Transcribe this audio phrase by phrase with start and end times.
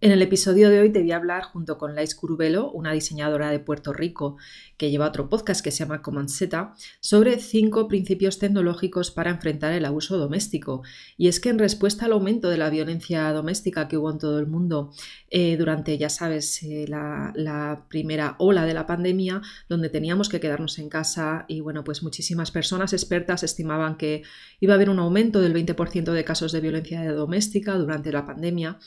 [0.00, 3.50] En el episodio de hoy te voy a hablar junto con Lais Curubelo, una diseñadora
[3.50, 4.36] de Puerto Rico
[4.76, 9.84] que lleva otro podcast que se llama Comanseta, sobre cinco principios tecnológicos para enfrentar el
[9.84, 10.82] abuso doméstico.
[11.16, 14.38] Y es que en respuesta al aumento de la violencia doméstica que hubo en todo
[14.38, 14.92] el mundo
[15.30, 20.38] eh, durante, ya sabes, eh, la, la, primera ola de la pandemia, donde teníamos que
[20.38, 24.22] quedarnos en casa y bueno, pues muchísimas personas expertas estimaban que
[24.60, 28.78] iba a haber un aumento del 20% de casos de violencia doméstica durante la pandemia.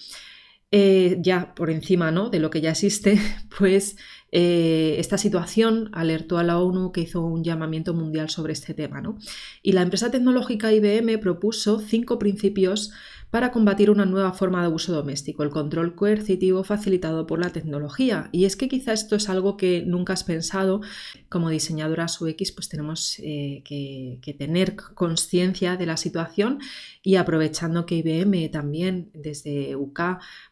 [0.73, 2.29] Eh, ya por encima ¿no?
[2.29, 3.19] de lo que ya existe,
[3.57, 3.97] pues
[4.31, 9.01] eh, esta situación alertó a la ONU que hizo un llamamiento mundial sobre este tema.
[9.01, 9.17] ¿no?
[9.61, 12.93] Y la empresa tecnológica IBM propuso cinco principios
[13.31, 18.29] para combatir una nueva forma de abuso doméstico, el control coercitivo facilitado por la tecnología.
[18.33, 20.81] Y es que quizá esto es algo que nunca has pensado.
[21.29, 26.59] Como diseñadoras UX, pues tenemos eh, que, tener conciencia de la situación
[27.01, 30.01] y aprovechando que IBM también desde UK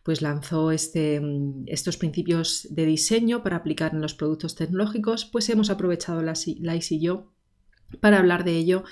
[0.04, 1.22] pues lanzó este,
[1.66, 6.92] estos principios de diseño para aplicar en los productos tecnológicos, pues hemos aprovechado la, Lais
[6.92, 7.34] y yo
[8.00, 8.84] para hablar de ello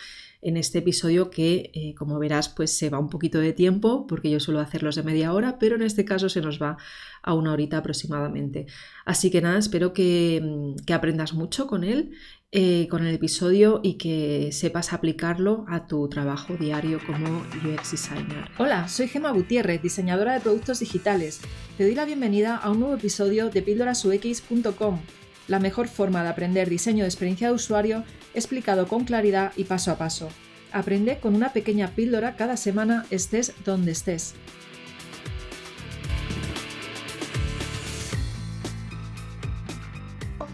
[0.41, 4.30] en este episodio que, eh, como verás, pues se va un poquito de tiempo, porque
[4.30, 6.77] yo suelo hacerlos de media hora, pero en este caso se nos va
[7.23, 8.67] a una horita aproximadamente.
[9.05, 12.11] Así que nada, espero que, mm, aprendas mucho con él,
[12.52, 18.49] eh, con el episodio y que sepas aplicarlo a tu trabajo diario como UX designer.
[18.58, 21.41] Hola, soy Gemma Gutiérrez, diseñadora de productos digitales.
[21.77, 24.99] Te doy la bienvenida a un nuevo episodio de píldorasux.com
[25.47, 29.92] la mejor forma de aprender diseño de experiencia de usuario explicado con claridad y paso
[29.92, 30.30] a paso.
[30.72, 34.36] Aprende con una pequeña píldora cada semana estés donde estés.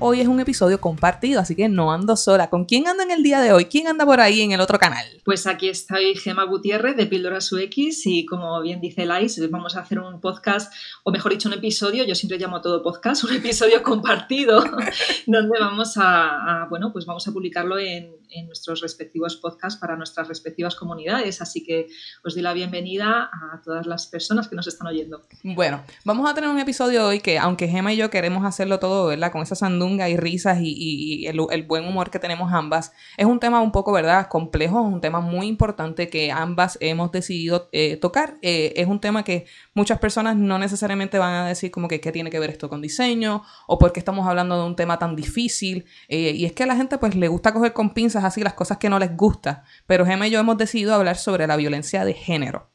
[0.06, 2.50] Hoy es un episodio compartido, así que no ando sola.
[2.50, 3.66] ¿Con quién ando en el día de hoy?
[3.66, 5.06] ¿Quién anda por ahí en el otro canal?
[5.24, 9.80] Pues aquí estoy Gema Gutiérrez de Píldoras UX y como bien dice Lais, vamos a
[9.80, 10.74] hacer un podcast,
[11.04, 14.62] o mejor dicho, un episodio, yo siempre llamo todo podcast, un episodio compartido,
[15.26, 20.28] donde vamos a, bueno, pues vamos a publicarlo en, en nuestros respectivos podcasts para nuestras
[20.28, 21.42] respectivas comunidades.
[21.42, 21.88] Así que
[22.24, 25.24] os doy la bienvenida a todas las personas que nos están oyendo.
[25.44, 29.08] Bueno, vamos a tener un episodio hoy que, aunque Gema y yo queremos hacerlo todo,
[29.08, 29.32] ¿verdad?
[29.32, 33.62] Con esa sandunga y risas y, el, buen humor que tenemos ambas, es un tema
[33.62, 34.28] un poco, ¿verdad?
[34.28, 38.38] Complejo, es un tema muy importante que ambas hemos decidido eh, tocar.
[38.42, 42.12] Eh, es un tema que muchas personas no necesariamente van a decir como que qué
[42.12, 45.16] tiene que ver esto con diseño o por qué estamos hablando de un tema tan
[45.16, 45.86] difícil.
[46.08, 48.54] Eh, y es que a la gente pues le gusta coger con pinzas así las
[48.54, 49.64] cosas que no les gusta.
[49.88, 52.70] Pero Gemma y yo hemos decidido hablar sobre la violencia de género.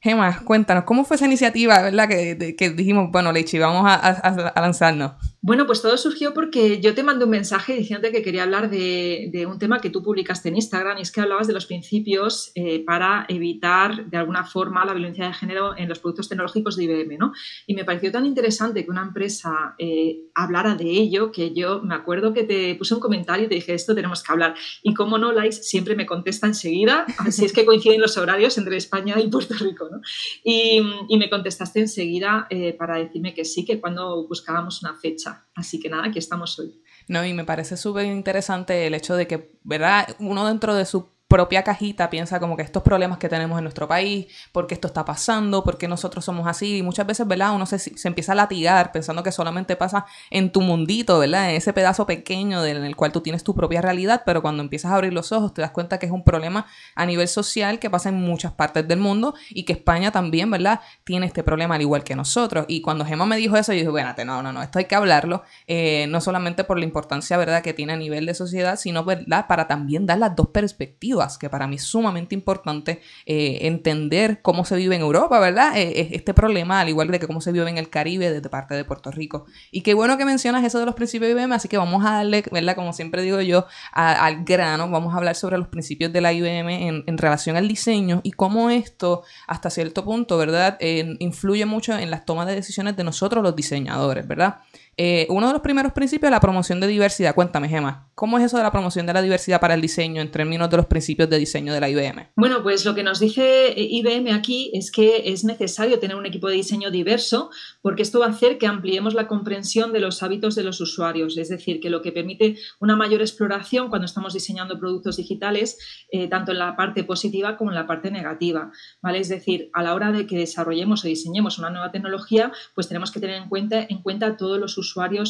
[0.00, 2.08] Gemma, cuéntanos, ¿cómo fue esa iniciativa, verdad?
[2.08, 5.12] Que, que dijimos, bueno, Leichi, vamos a lanzarnos.
[5.44, 9.44] Bueno, pues todo surgió porque yo te mandé un mensaje diciéndote que quería hablar de,
[9.50, 12.84] un tema que tú publicaste en Instagram y es que hablabas de los principios eh,
[12.84, 17.18] para evitar de alguna forma la violencia de género en los productos tecnológicos de IBM,
[17.18, 17.32] ¿no?
[17.66, 21.96] Y me pareció tan interesante que una empresa eh, hablara de ello que yo me
[21.96, 24.54] acuerdo que te puse un comentario y te dije, esto tenemos que hablar.
[24.84, 28.76] Y como no, Lais siempre me contesta enseguida, así es que coinciden los horarios entre
[28.76, 30.00] España y Puerto Rico, ¿no?
[30.44, 30.80] Y,
[31.18, 35.31] me contestaste enseguida eh, para decirme que sí, que cuando buscábamos una fecha.
[35.54, 36.82] Así que nada, aquí estamos hoy.
[37.08, 40.16] No, y me parece súper interesante el hecho de que, ¿verdad?
[40.18, 43.88] Uno dentro de su propia cajita piensa como que estos problemas que tenemos en nuestro
[43.88, 46.76] país, por qué esto está pasando, por qué nosotros somos así.
[46.76, 47.54] Y muchas veces, ¿verdad?
[47.54, 51.48] Uno se, se empieza a latigar pensando que solamente pasa en tu mundito, ¿verdad?
[51.48, 54.92] En ese pedazo pequeño en el cual tú tienes tu propia realidad, pero cuando empiezas
[54.92, 57.88] a abrir los ojos te das cuenta que es un problema a nivel social que
[57.88, 60.80] pasa en muchas partes del mundo y que España también, ¿verdad?
[61.02, 62.66] Tiene este problema al igual que nosotros.
[62.68, 64.96] Y cuando Gemma me dijo eso, yo dije, bueno, no, no, no, esto hay que
[64.96, 69.02] hablarlo, eh, no solamente por la importancia, ¿verdad?, que tiene a nivel de sociedad, sino,
[69.02, 74.40] ¿verdad?, para también dar las dos perspectivas que para mí es sumamente importante eh, entender
[74.42, 75.76] cómo se vive en Europa, ¿verdad?
[75.76, 78.74] Eh, este problema, al igual de que cómo se vive en el Caribe desde parte
[78.74, 79.46] de Puerto Rico.
[79.70, 82.44] Y qué bueno que mencionas eso de los principios IBM, así que vamos a darle,
[82.50, 82.74] ¿verdad?
[82.76, 87.04] Como siempre digo yo, al grano, vamos a hablar sobre los principios de la IBM
[87.06, 90.78] en, relación al diseño y cómo esto, hasta cierto punto, ¿verdad?
[90.80, 94.56] influye mucho en las tomas de decisiones de nosotros los diseñadores, ¿verdad?
[94.98, 97.34] Eh, uno de los primeros principios es la promoción de diversidad.
[97.34, 100.30] Cuéntame, Gemma, ¿cómo es eso de la promoción de la diversidad para el diseño en
[100.30, 102.32] términos de los principios de diseño de la IBM?
[102.36, 106.26] Bueno, pues lo que nos dice eh, IBM aquí es que es necesario tener un
[106.26, 107.48] equipo de diseño diverso
[107.80, 111.38] porque esto va a hacer que ampliemos la comprensión de los hábitos de los usuarios,
[111.38, 115.78] es decir, que lo que permite una mayor exploración cuando estamos diseñando productos digitales,
[116.10, 119.20] eh, tanto en la parte positiva como en la parte negativa, ¿vale?
[119.20, 123.10] Es decir, a la hora de que desarrollemos o diseñemos una nueva tecnología, pues tenemos
[123.10, 124.81] que tener en cuenta, en cuenta todos los usuarios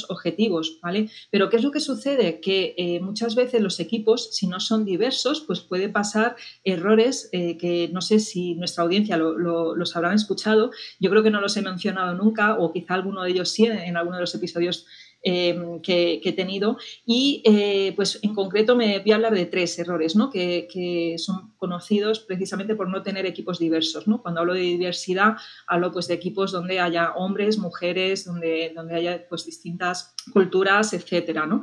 [0.08, 1.10] objetivos, ¿vale?
[1.31, 2.40] Pero ¿qué es lo que sucede?
[2.40, 7.56] Que eh, muchas veces los equipos, si no son diversos, pues puede pasar errores eh,
[7.56, 10.70] que no sé si nuestra audiencia los habrán escuchado.
[11.00, 13.96] Yo creo que no los he mencionado nunca o quizá alguno de ellos sí en
[13.96, 14.87] alguno de los episodios
[15.24, 16.78] Em, que, he tenido.
[17.06, 20.30] Y eh, pues en concreto me voy a hablar de tres errores ¿no?
[20.30, 24.08] que, son conocidos precisamente por no tener equipos diversos.
[24.08, 24.20] ¿no?
[24.20, 25.36] Cuando hablo de diversidad,
[25.69, 31.46] hablo pues de equipos donde haya hombres, mujeres, donde, donde haya pues distintas culturas, etcétera.
[31.46, 31.62] ¿no?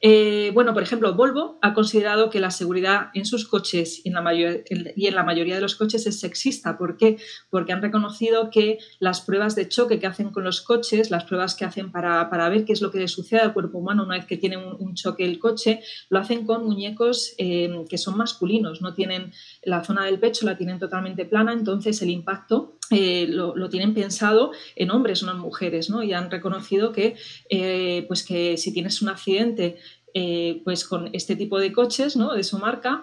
[0.00, 4.14] Eh, bueno, por ejemplo, Volvo ha considerado que la seguridad en sus coches y en,
[5.14, 6.78] la mayoría de los coches es sexista.
[6.78, 7.16] ¿Por qué?
[7.50, 11.54] Porque han reconocido que las pruebas de choque que hacen con los coches, las pruebas
[11.54, 14.26] que hacen para, ver qué es lo que le sucede al cuerpo humano una vez
[14.26, 18.94] que tiene un, choque el coche, lo hacen con muñecos eh, que son masculinos, no
[18.94, 23.94] tienen la zona del pecho, la tienen totalmente plana, entonces el impacto eh, lo, tienen
[23.94, 26.02] pensado en hombres, no en mujeres, ¿no?
[26.02, 27.16] Y han reconocido que,
[28.08, 29.76] pues que si tienes un accidente
[30.14, 32.34] eh, pues con este tipo de coches ¿no?
[32.34, 33.02] de su marca,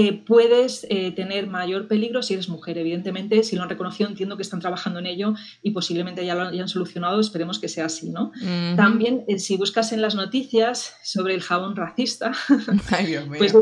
[0.00, 2.78] eh, puedes eh, tener mayor peligro si eres mujer.
[2.78, 6.42] Evidentemente, si lo han reconocido, entiendo que están trabajando en ello y posiblemente ya lo
[6.42, 7.18] hayan solucionado.
[7.18, 8.30] Esperemos que sea así, ¿no?
[8.76, 12.30] También, si buscas en las noticias sobre el jabón racista,
[13.38, 13.52] pues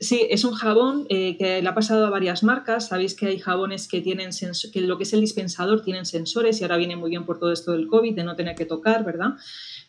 [0.00, 2.88] sí, es un jabón que le ha pasado a varias marcas.
[2.88, 4.32] Sabéis que hay jabones que tienen
[4.70, 7.52] que lo que es el dispensador tienen sensores y ahora viene muy bien por todo
[7.52, 9.36] esto del COVID, de no tener que tocar, ¿verdad?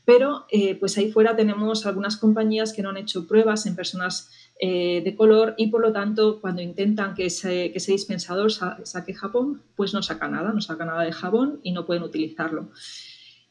[0.06, 4.30] Pero eh, pues ahí fuera tenemos algunas compañías que no han hecho pruebas en personas
[4.58, 9.14] eh, de color y por lo tanto cuando intentan que ese, que ese dispensador saque
[9.14, 12.70] jabón, pues no saca nada, no saca nada de jabón y no pueden utilizarlo.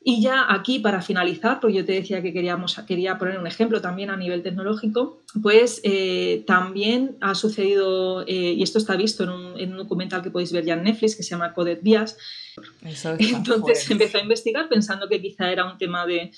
[0.06, 3.80] Y ya aquí, para finalizar, porque yo te decía que queríamos, quería poner un ejemplo
[3.80, 9.58] también a nivel tecnológico, pues eh, también ha sucedido, y esto está visto en un,
[9.58, 12.18] en un, documental que podéis ver ya en Netflix, que se llama Coded Bias,
[13.18, 16.30] entonces empezó a investigar pensando que quizá era un tema de,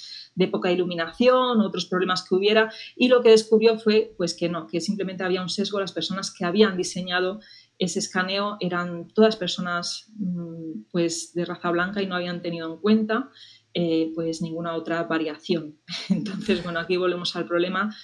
[0.50, 4.80] poca iluminación, otros problemas que hubiera, y lo que descubrió fue pues que no, que
[4.80, 7.40] simplemente había un sesgo, las personas que habían diseñado
[7.78, 12.80] ese escaneo eran todas personas mm, pues de raza blanca y no habían tenido en
[12.80, 13.30] cuenta
[13.78, 15.76] eh, pues ninguna otra variación.
[16.08, 17.94] Entonces, bueno, aquí volvemos al problema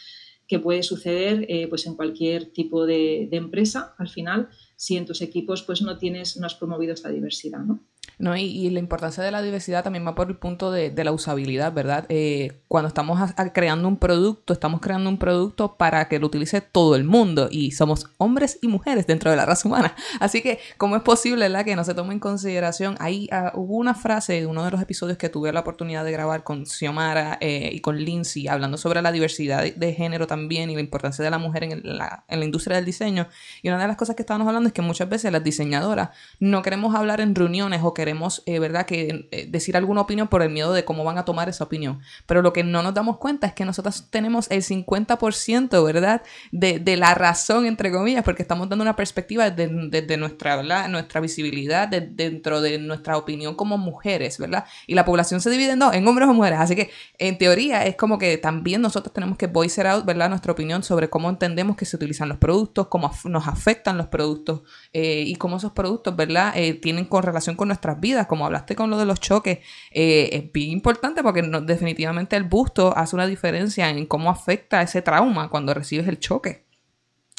[0.47, 5.07] que puede suceder eh, pues en cualquier tipo de, de, empresa al final si en
[5.07, 7.81] tus equipos pues no tienes no has promovido esta diversidad ¿no?
[8.23, 11.73] No, y, la importancia de la diversidad también va por el punto de, la usabilidad,
[11.73, 12.07] ¿verdad?
[12.09, 13.19] Eh, cuando estamos
[13.53, 17.73] creando un producto, estamos creando un producto para que lo utilice todo el mundo y
[17.73, 19.97] somos hombres y mujeres dentro de la raza humana.
[20.21, 21.65] Así que, ¿cómo es posible, ¿verdad?
[21.65, 22.97] Que no se tome en consideración?
[23.01, 26.13] Ahí ah, hubo una frase de uno de los episodios que tuve la oportunidad de
[26.13, 30.75] grabar con Xiomara eh, y con Lindsay, hablando sobre la diversidad de, género también y
[30.75, 33.27] la importancia de la mujer en, la, en la industria del diseño.
[33.63, 36.63] Y una de las cosas que estábamos hablando es que muchas veces las diseñadoras no
[36.63, 40.51] queremos hablar en reuniones o queremos eh, ¿verdad?, que eh, decir alguna opinión por el
[40.51, 42.01] miedo de cómo van a tomar esa opinión.
[42.27, 46.97] Pero lo que no nos damos cuenta es que nosotros tenemos el 50%, ¿verdad?, de,
[46.97, 52.79] la razón, entre comillas, porque estamos dando una perspectiva desde, nuestra, nuestra visibilidad, dentro de
[52.79, 54.67] nuestra opinión como mujeres, ¿verdad?
[54.87, 56.61] Y la población se divide en dos, en hombres o mujeres.
[56.61, 60.53] Así que, en teoría, es como que también nosotros tenemos que voice out, ¿verdad?, nuestra
[60.53, 64.63] opinión sobre cómo entendemos que se utilizan los productos, cómo nos afectan los productos
[64.93, 68.97] eh, y cómo esos productos, ¿verdad?, tienen correlación con nuestras vidas, como hablaste con lo
[68.97, 69.59] de los choques,
[69.91, 75.03] eh, es bien importante porque definitivamente el busto hace una diferencia en cómo afecta ese
[75.03, 76.65] trauma cuando recibes el choque.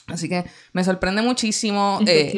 [0.08, 2.00] Así que me sorprende muchísimo.
[2.06, 2.34] Eh,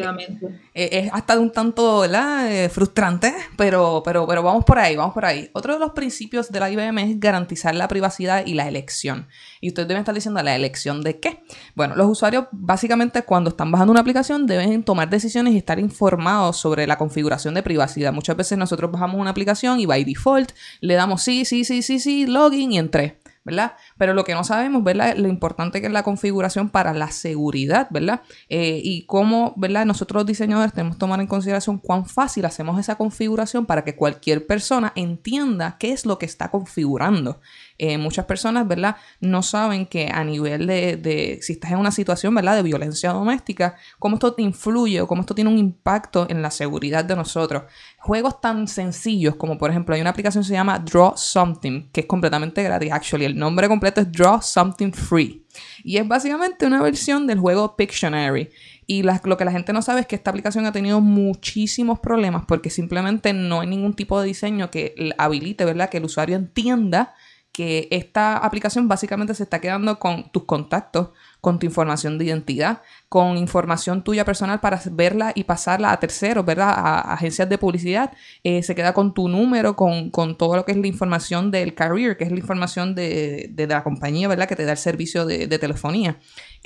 [0.76, 5.26] eh, es hasta un tanto eh, frustrante, pero, pero, pero vamos por ahí, vamos por
[5.26, 5.50] ahí.
[5.54, 9.28] Otro de los principios de la IBM es garantizar la privacidad y la elección.
[9.62, 11.44] Y ustedes deben estar diciendo, ¿la elección de qué?
[11.74, 16.58] Bueno, los usuarios básicamente cuando están bajando una aplicación deben tomar decisiones y estar informados
[16.58, 18.14] sobre la configuración de privacidad.
[18.14, 22.00] Muchas veces nosotros bajamos una aplicación y by default le damos sí, sí, sí, sí,
[22.00, 23.25] sí, login y entré.
[23.46, 23.74] ¿Verdad?
[23.98, 25.16] Pero lo que no sabemos, ¿verdad?
[25.16, 28.22] Lo importante que es la configuración para la seguridad, ¿verdad?
[28.50, 29.86] Eh, y cómo, ¿verdad?
[29.86, 33.96] Nosotros los diseñadores tenemos que tomar en consideración cuán fácil hacemos esa configuración para que
[33.96, 37.40] cualquier persona entienda qué es lo que está configurando.
[37.78, 38.96] Eh, muchas personas, ¿verdad?
[39.20, 42.56] No saben que a nivel de, si estás en una situación, ¿verdad?
[42.56, 46.52] De violencia doméstica, cómo esto te influye o cómo esto tiene un impacto en la
[46.52, 47.64] seguridad de nosotros.
[48.00, 52.02] Juegos tan sencillos como, por ejemplo, hay una aplicación que se llama Draw Something, que
[52.02, 52.94] es completamente gratis.
[52.94, 55.46] Actually, el nombre completo es Draw Something Free.
[55.84, 58.52] Y es básicamente una versión del juego Pictionary.
[58.88, 62.46] Y lo que la gente no sabe es que esta aplicación ha tenido muchísimos problemas
[62.48, 65.90] porque simplemente no hay ningún tipo de diseño que habilite, ¿verdad?
[65.90, 67.16] Que el usuario entienda
[67.56, 71.12] que esta aplicación básicamente se está quedando con tus contactos
[71.46, 76.44] con tu información de identidad, con información tuya personal para verla y pasarla a terceros,
[76.44, 76.74] ¿verdad?
[76.76, 78.14] A, agencias de publicidad.
[78.44, 80.10] Eh, se queda con tu número, con,
[80.40, 84.28] todo lo que es la información del carrier, que es la información de, la compañía,
[84.28, 84.48] ¿verdad?
[84.48, 86.18] Que te da el servicio de, de telefonía.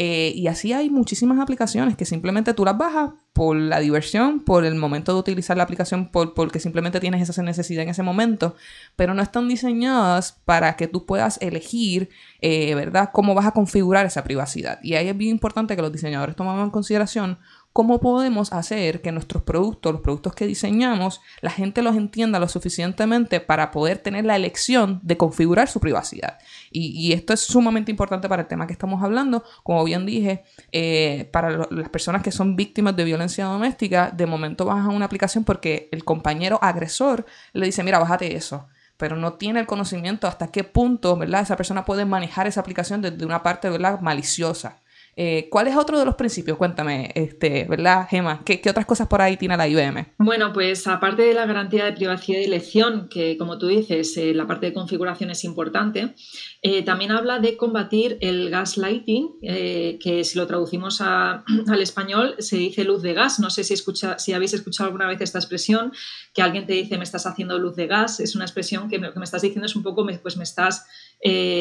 [0.02, 4.64] Eh, y así hay muchísimas aplicaciones que simplemente tú las bajas por la diversión, por
[4.64, 8.56] el momento de utilizar la aplicación, por, porque simplemente tienes esa necesidad en ese momento,
[8.96, 12.08] pero no están diseñadas para que tú puedas elegir,
[12.40, 14.80] eh, ¿verdad?, cómo vas a configurar esa privacidad.
[14.84, 17.38] Y ahí es bien importante que los diseñadores tomemos en consideración
[17.72, 22.48] ¿Cómo podemos hacer que nuestros productos, los productos que diseñamos, la gente los entienda lo
[22.48, 26.40] suficientemente para poder tener la elección de configurar su privacidad?
[26.72, 29.44] Y, esto es sumamente importante para el tema que estamos hablando.
[29.64, 34.66] Como bien dije, eh, para las personas que son víctimas de violencia doméstica, de momento
[34.66, 39.62] bajan una aplicación porque el compañero agresor le dice, mira, bájate eso pero no tiene
[39.62, 41.44] el conocimiento hasta qué punto, ¿verdad?
[41.44, 44.02] Esa persona puede manejar esa aplicación desde una parte, ¿verdad?
[44.02, 44.82] Maliciosa.
[45.22, 46.58] Eh, ¿Cuál es otro de los principios?
[46.58, 48.42] Cuéntame, este, ¿verdad, Gema?
[48.46, 50.14] ¿Qué, otras cosas por ahí tiene la IBM?
[50.18, 54.34] Bueno, pues aparte de la garantía de privacidad y elección, que como tú dices, eh,
[54.34, 56.16] la parte de configuración es importante,
[56.62, 62.86] eh, también habla de combatir el gaslighting, que si lo traducimos al español se dice
[62.86, 63.42] luz de gas.
[63.42, 65.92] No sé si, escucha, si habéis escuchado alguna vez esta expresión,
[66.34, 68.22] que alguien te dice me estás haciendo luz de gas.
[68.22, 70.86] Es una expresión que lo que me estás diciendo es un poco, pues me estás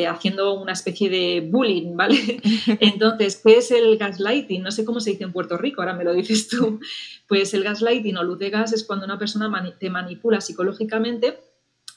[0.09, 2.41] haciendo una especie de bullying, ¿vale?
[2.81, 4.62] Entonces, ¿Qué es el gaslighting?
[4.62, 6.81] No sé cómo se dice en Puerto Rico, ahora me lo dices tú.
[7.27, 11.38] Pues el gaslighting o luz de gas es cuando una persona te manipula psicológicamente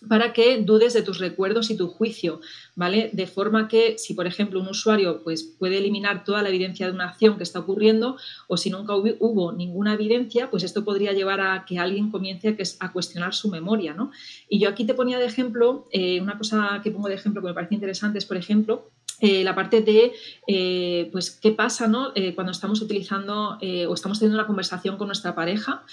[0.07, 2.41] para que dudes de tus recuerdos y tu juicio,
[2.75, 3.11] ¿vale?
[3.13, 6.93] De forma que si, por ejemplo, un usuario pues, puede eliminar toda la evidencia de
[6.93, 8.17] una acción que está ocurriendo
[8.47, 12.91] o si nunca hubo ninguna evidencia, pues esto podría llevar a que alguien comience a
[12.91, 14.11] cuestionar su memoria, ¿no?
[14.49, 17.49] Y yo aquí te ponía de ejemplo, eh, una cosa que pongo de ejemplo que
[17.49, 18.89] me parece interesante es, por ejemplo,
[19.19, 20.13] eh, la parte de,
[20.47, 22.11] eh, pues, qué pasa ¿no?
[22.33, 25.83] Cuando estamos utilizando o estamos teniendo una conversación con nuestra pareja,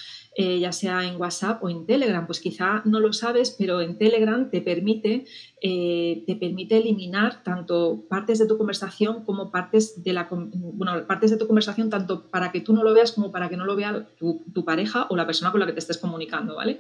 [0.61, 2.25] ya sea en WhatsApp o en Telegram.
[2.27, 5.25] Pues quizá no lo sabes, pero en Telegram te permite,
[5.61, 11.39] te permite eliminar tanto partes de tu conversación como partes de la bueno, partes de
[11.39, 14.07] tu conversación, tanto para que tú no lo veas como para que no lo vea
[14.17, 16.79] tu, tu pareja o la persona con la que te estés comunicando, ¿vale?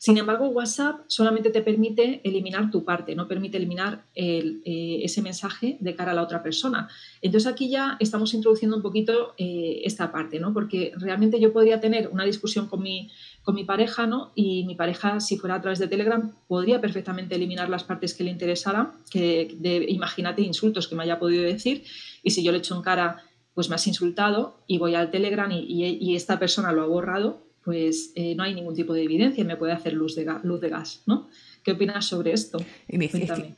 [0.00, 4.62] Sin embargo, WhatsApp solamente te permite eliminar tu parte, no permite eliminar eh,
[5.02, 6.88] ese mensaje de cara a la otra persona.
[7.20, 10.54] Entonces aquí ya estamos introduciendo un poquito eh, esta parte, ¿no?
[10.54, 13.10] Porque realmente yo podría tener una discusión con mi,
[13.42, 14.32] con mi pareja, ¿no?
[14.34, 18.24] Y mi pareja, si fuera a través de Telegram, podría perfectamente eliminar las partes que
[18.24, 21.84] le interesaran, que de, imagínate insultos que me haya podido decir,
[22.22, 23.18] y si yo le echo en cara,
[23.52, 28.12] pues me has insultado, y voy al Telegram y esta persona lo ha borrado, pues
[28.14, 31.02] eh, no hay ningún tipo de evidencia, me puede hacer luz de, luz de gas,
[31.06, 31.28] ¿no?
[31.62, 32.58] ¿Qué opinas sobre esto?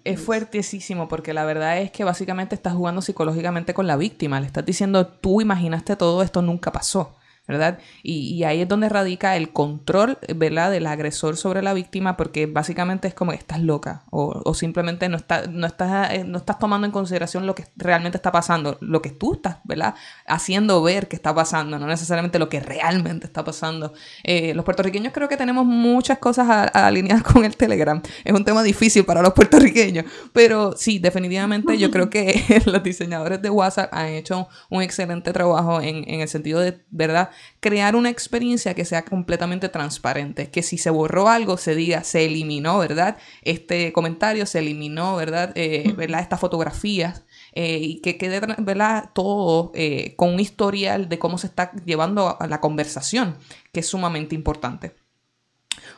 [0.02, 4.40] Es, fuertísimo porque la verdad es que básicamente estás jugando psicológicamente con la víctima.
[4.40, 7.14] Le estás diciendo, tú imaginaste todo esto, nunca pasó.
[7.52, 7.78] ¿Verdad?
[8.02, 10.70] Y, ahí es donde radica el control, ¿verdad?
[10.70, 15.46] Del agresor sobre la víctima, porque básicamente es como estás loca o, simplemente no, está,
[15.46, 19.10] no, estás, eh, no estás tomando en consideración lo que realmente está pasando, lo que
[19.10, 19.94] tú estás, ¿verdad?
[20.26, 23.92] Haciendo ver que está pasando, no necesariamente lo que realmente está pasando.
[24.24, 28.00] Eh, los puertorriqueños creo que tenemos muchas cosas alineadas con el Telegram.
[28.24, 33.42] Es un tema difícil para los puertorriqueños, pero sí, definitivamente yo creo que los diseñadores
[33.42, 37.30] de WhatsApp han hecho un excelente trabajo en el sentido de, ¿verdad?
[37.60, 42.24] Crear una experiencia que sea completamente transparente, que si se borró algo se diga, se
[42.24, 43.16] eliminó, ¿verdad?
[43.42, 45.52] Este comentario se eliminó, ¿verdad?
[45.54, 46.20] Eh, ¿verdad?
[46.20, 47.24] Estas fotografías.
[47.54, 49.10] Eh, y que quede ¿verdad?
[49.14, 53.36] todo eh, con un historial de cómo se está llevando a la conversación,
[53.72, 54.94] que es sumamente importante.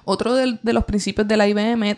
[0.04, 1.96] Otro de, los principios de la IBM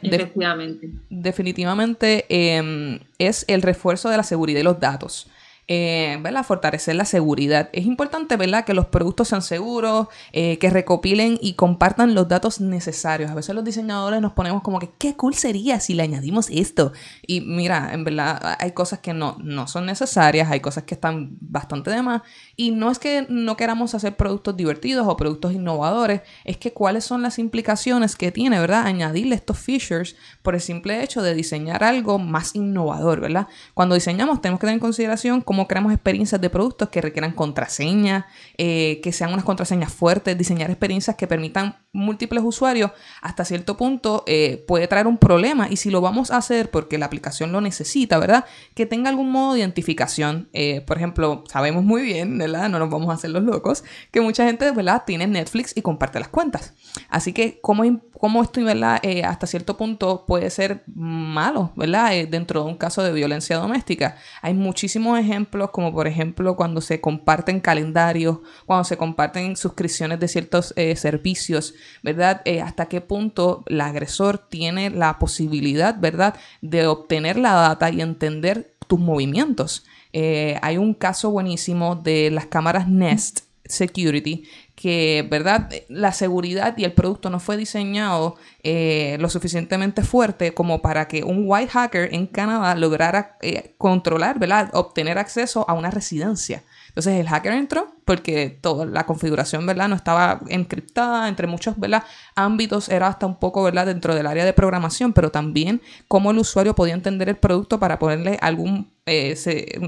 [1.10, 5.28] definitivamente em, es el refuerzo de la seguridad de los datos
[5.68, 6.22] eh.
[6.46, 7.70] Fortalecer la seguridad.
[7.72, 8.64] Es importante, ¿verdad?
[8.64, 13.30] Que los productos sean seguros, eh, que recopilen y compartan los datos necesarios.
[13.30, 16.92] A veces los diseñadores nos ponemos como que, qué cool sería si le añadimos esto.
[17.26, 21.36] Y mira, en verdad hay cosas que no, no son necesarias, hay cosas que están
[21.40, 22.22] bastante de más.
[22.54, 27.04] Y no es que no queramos hacer productos divertidos o productos innovadores, es que cuáles
[27.04, 28.86] son las implicaciones que tiene, ¿verdad?
[28.86, 33.48] Añadirle estos features por el simple hecho de diseñar algo más innovador, ¿verdad?
[33.74, 38.26] Cuando diseñamos tenemos que tener en consideración cómo creamos experiencias de productos que requieran contraseñas,
[38.58, 44.22] eh, que sean unas contraseñas fuertes, diseñar experiencias que permitan múltiples usuarios, hasta cierto punto
[44.26, 45.68] eh, puede traer un problema.
[45.70, 48.44] Y si lo vamos a hacer porque la aplicación lo necesita, ¿verdad?
[48.74, 50.48] Que tenga algún modo de identificación.
[50.52, 52.68] Eh, por ejemplo, sabemos muy bien, ¿verdad?
[52.68, 55.02] No nos vamos a hacer los locos, que mucha gente, ¿verdad?
[55.06, 56.74] Tiene Netflix y comparte las cuentas.
[57.08, 57.82] Así que, ¿cómo,
[58.18, 59.00] cómo esto, ¿verdad?
[59.02, 62.12] Eh, hasta cierto punto puede ser malo, ¿verdad?
[62.28, 64.16] dentro de un caso de violencia doméstica.
[64.42, 70.28] Hay muchísimos ejemplos, como por ejemplo cuando se comparten calendarios, cuando se comparten suscripciones de
[70.28, 72.42] ciertos servicios, ¿verdad?
[72.44, 78.00] Eh, hasta qué punto el agresor tiene la posibilidad, ¿verdad?, de obtener la data y
[78.00, 79.84] entender tus movimientos.
[80.12, 85.70] Eh, hay un caso buenísimo de las cámaras Nest Security que, ¿verdad?
[85.88, 91.24] La seguridad y el producto no fue diseñado eh, lo suficientemente fuerte como para que
[91.24, 93.38] un white hacker en Canadá lograra
[93.78, 94.70] controlar, ¿verdad?
[94.74, 96.62] Obtener acceso a una residencia.
[96.96, 99.86] Entonces el hacker entró porque toda la configuración, ¿verdad?
[99.86, 102.04] No estaba encriptada, entre muchos, ¿verdad?
[102.34, 103.84] Ámbitos era hasta un poco, ¿verdad?
[103.84, 107.98] Dentro del área de programación, pero también cómo el usuario podía entender el producto para
[107.98, 109.36] ponerle algún, eh,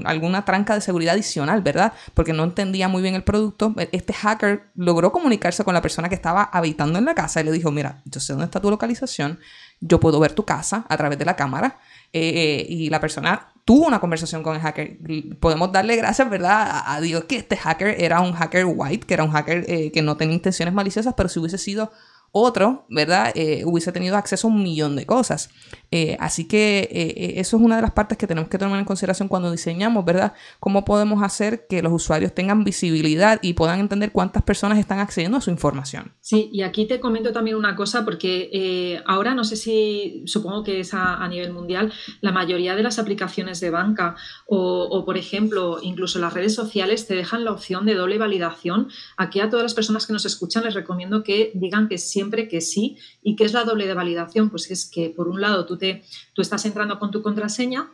[0.05, 1.93] alguna tranca de seguridad adicional, ¿verdad?
[2.13, 3.73] Porque no entendía muy bien el producto.
[3.91, 7.51] Este hacker logró comunicarse con la persona que estaba habitando en la casa y le
[7.51, 9.39] dijo, mira, yo sé dónde está tu localización,
[9.79, 11.79] yo puedo ver tu casa a través de la cámara.
[12.11, 14.97] Eh, eh, y la persona tuvo una conversación con el hacker.
[15.39, 16.81] Podemos darle gracias, ¿verdad?
[16.87, 20.01] A, Dios que este hacker era un hacker white, que era un hacker eh, que
[20.01, 21.91] no tenía intenciones maliciosas, pero si hubiese sido
[22.31, 23.31] otro, ¿verdad?
[23.35, 25.49] Eh, hubiese tenido acceso a un millón de cosas.
[25.91, 28.85] Eh, así que eh, eso es una de las partes que tenemos que tomar en
[28.85, 30.33] consideración cuando diseñamos, ¿verdad?
[30.59, 35.37] Cómo podemos hacer que los usuarios tengan visibilidad y puedan entender cuántas personas están accediendo
[35.37, 36.13] a su información.
[36.21, 40.81] Sí, y aquí te comento también una cosa, porque ahora no sé si, supongo que
[40.81, 44.15] es a, nivel mundial, la mayoría de las aplicaciones de banca
[44.47, 48.89] o, o, por ejemplo, incluso las redes sociales te dejan la opción de doble validación.
[49.17, 52.49] Aquí a todas las personas que nos escuchan les recomiendo que digan que sí siempre
[52.49, 52.97] que sí.
[53.23, 54.49] ¿Y qué es la doble de validación?
[54.49, 57.89] Pues es que, por un lado, tú, te, tú estás entrando con tu contraseña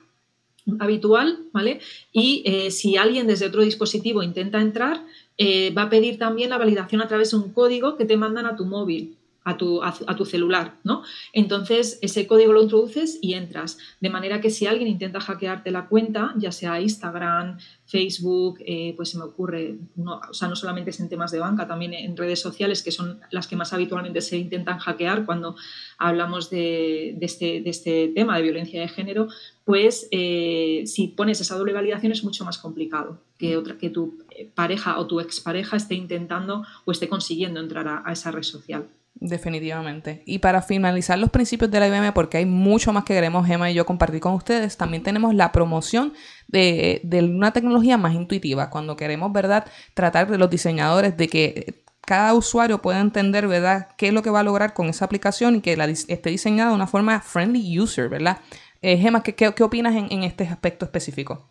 [0.79, 1.79] habitual, ¿vale?
[2.12, 5.05] Y eh, si alguien desde otro dispositivo intenta entrar,
[5.38, 8.48] eh, va a pedir también la validación a través de un código que te mandan
[8.48, 9.15] a tu móvil
[9.46, 11.04] a tu, a, tu, celular, ¿no?
[11.32, 13.78] Entonces, ese código lo introduces y entras.
[14.02, 19.10] De manera que si alguien intenta hackearte la cuenta, ya sea Instagram, Facebook, eh, pues
[19.10, 22.42] se me ocurre, o sea, no solamente es en temas de banca, también en redes
[22.42, 25.56] sociales, que son las que más habitualmente se intentan hackear cuando
[26.00, 29.28] hablamos de, este, este, tema de violencia de género,
[29.64, 34.18] pues eh, si pones esa doble validación es mucho más complicado que, otra, que tu
[34.56, 38.88] pareja o tu expareja esté intentando o esté consiguiendo entrar a esa red social.
[39.17, 40.24] Definitivamente.
[40.25, 43.72] Y para finalizar los principios de la IBM, porque hay mucho más que queremos Gemma
[43.72, 46.13] y yo compartir con ustedes, también tenemos la promoción
[46.48, 47.01] de,
[47.33, 48.70] una tecnología más intuitiva.
[48.70, 54.09] Cuando queremos, ¿verdad?, tratar de los diseñadores de que cada usuario pueda entender, ¿verdad?, qué
[54.09, 56.75] es lo que va a lograr con esa aplicación y que la, esté diseñada de
[56.75, 58.40] una forma friendly user, ¿verdad?
[58.81, 61.50] Eh, Gemma, ¿qué, qué, opinas en este aspecto específico?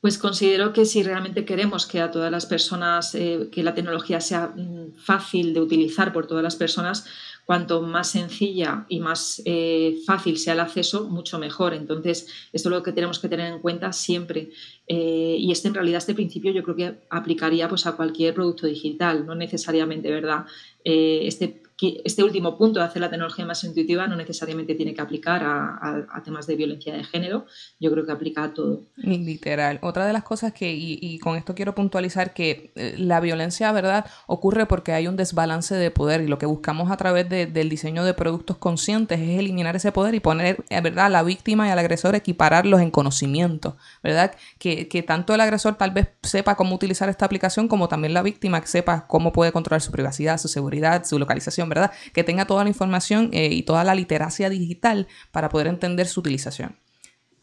[0.00, 4.20] Pues considero que si realmente queremos que a todas las personas, eh, que la tecnología
[4.20, 7.04] sea mm, fácil de utilizar por todas las personas,
[7.44, 11.74] cuanto más sencilla y más eh, fácil sea el acceso, mucho mejor.
[11.74, 14.50] Entonces, esto es lo que tenemos que tener en cuenta siempre.
[14.86, 18.68] Eh, y este, en realidad, este principio yo creo que aplicaría pues, a cualquier producto
[18.68, 20.46] digital, no necesariamente, ¿verdad?
[20.84, 25.42] este este último punto de hacer la tecnología más intuitiva no necesariamente tiene que aplicar
[25.44, 27.46] a, temas de violencia de género,
[27.78, 28.82] yo creo que aplica a todo.
[28.96, 29.78] Literal.
[29.82, 34.06] Otra de las cosas que, y, con esto quiero puntualizar, que eh, la violencia, ¿verdad?,
[34.26, 38.04] ocurre porque hay un desbalance de poder y lo que buscamos a través del diseño
[38.04, 41.70] de productos conscientes es eliminar ese poder y poner, eh, ¿verdad?, a la víctima y
[41.70, 44.34] al agresor, equipararlos en conocimiento, ¿verdad?
[44.58, 48.22] Que, que tanto el agresor tal vez sepa cómo utilizar esta aplicación como también la
[48.22, 51.92] víctima sepa cómo puede controlar su privacidad, su seguridad, su localización ¿verdad?
[52.12, 56.20] Que tenga toda la información eh, y toda la literacia digital para poder entender su
[56.20, 56.76] utilización.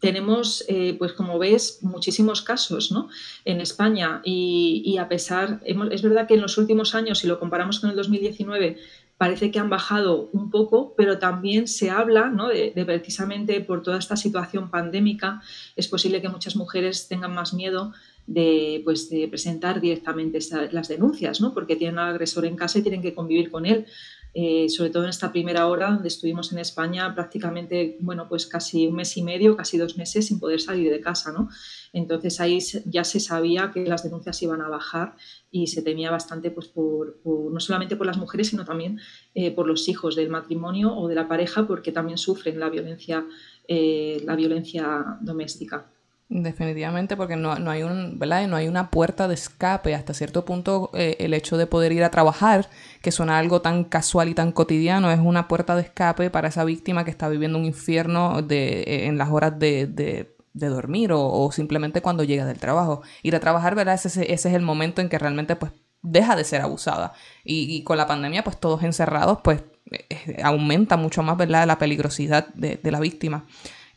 [0.00, 3.08] tenemos, eh, pues como ves, muchísimos casos ¿no?
[3.44, 7.80] en España y, a pesar, es verdad que en los últimos años, si lo comparamos
[7.80, 8.78] con el 2019,
[9.22, 12.48] parece que han bajado un poco, pero también se habla ¿no?
[12.48, 15.40] de, precisamente por toda esta situación pandémica,
[15.76, 17.92] es posible que muchas mujeres tengan más miedo
[18.26, 20.40] de, pues, de presentar directamente
[20.72, 21.54] las denuncias, ¿no?
[21.54, 23.86] porque tienen al agresor en casa y tienen que convivir con él.
[24.34, 28.86] Eh, sobre todo en esta primera hora donde estuvimos en España prácticamente, bueno, pues casi
[28.86, 31.50] un mes y medio, casi dos meses sin poder salir de casa, ¿no?
[31.92, 35.16] Entonces ahí ya se sabía que las denuncias iban a bajar
[35.50, 38.98] y se temía bastante, pues, por, no solamente por las mujeres, sino también
[39.34, 43.26] eh, por los hijos del matrimonio o de la pareja, porque también sufren la violencia,
[43.68, 45.90] eh, la violencia doméstica.
[46.34, 48.48] Definitivamente, porque no, hay un, ¿verdad?
[48.48, 49.94] no hay una puerta de escape.
[49.94, 52.70] Hasta cierto punto, eh, el hecho de poder ir a trabajar,
[53.02, 56.64] que suena algo tan casual y tan cotidiano, es una puerta de escape para esa
[56.64, 61.50] víctima que está viviendo un infierno de, eh, en las horas de, de, dormir o,
[61.52, 63.02] simplemente cuando llega del trabajo.
[63.22, 63.94] Ir a trabajar, ¿verdad?
[63.94, 67.12] Ese, ese es el momento en que realmente pues deja de ser abusada.
[67.44, 71.66] Y, con la pandemia, pues todos encerrados, pues eh, aumenta mucho más, ¿verdad?
[71.66, 73.44] La peligrosidad de, de la víctima.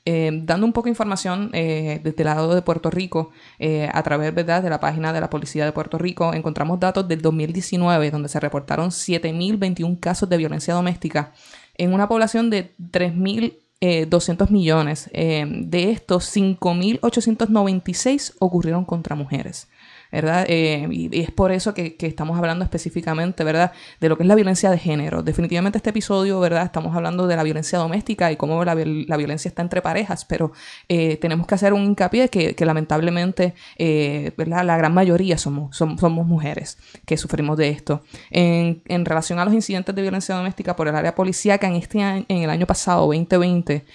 [0.08, 4.04] Eh, dando un poco de información eh, desde el lado de Puerto Rico, eh, a
[4.04, 8.30] través de la página de la Policía de Puerto Rico, encontramos datos del 2019 donde
[8.30, 11.34] se reportaron 7.021 casos de violencia doméstica
[11.76, 15.10] en una población de 3.200 millones.
[15.12, 19.68] de estos, 5.896 ocurrieron contra mujeres.
[20.12, 20.46] ¿Verdad?
[20.48, 23.72] Eh, y, es por eso que, estamos hablando específicamente, ¿verdad?
[24.00, 25.24] De lo que es la violencia de género.
[25.24, 26.64] Definitivamente este episodio, ¿verdad?
[26.64, 30.52] Estamos hablando de la violencia doméstica y cómo la, violencia está entre parejas, pero
[30.88, 34.64] eh, tenemos que hacer un hincapié que, que lamentablemente, eh, ¿verdad?
[34.66, 38.04] La gran mayoría somos, somos, mujeres que sufrimos de esto.
[38.32, 42.26] En, relación a los incidentes de violencia doméstica por el área policíaca, en, este en
[42.30, 43.86] el año pasado, 2020,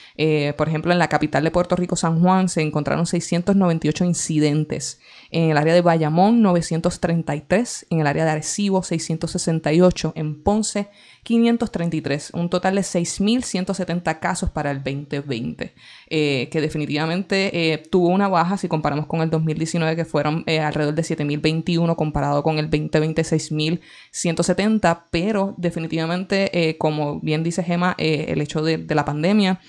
[0.56, 5.00] por ejemplo, en la capital de Puerto Rico, San Juan, se encontraron 698 incidentes.
[5.30, 10.88] En el área de Bayamón, 933, en el área de Arecibo 668, en Ponce
[11.22, 15.74] 533, un total de 6.170 casos para el 2020,
[16.08, 20.60] eh, que definitivamente eh, tuvo una baja si comparamos con el 2019 que fueron eh,
[20.60, 28.40] alrededor de 7.021 comparado con el 2020 6.170, pero definitivamente, como bien dice Gema, el
[28.40, 29.60] hecho de, la pandemia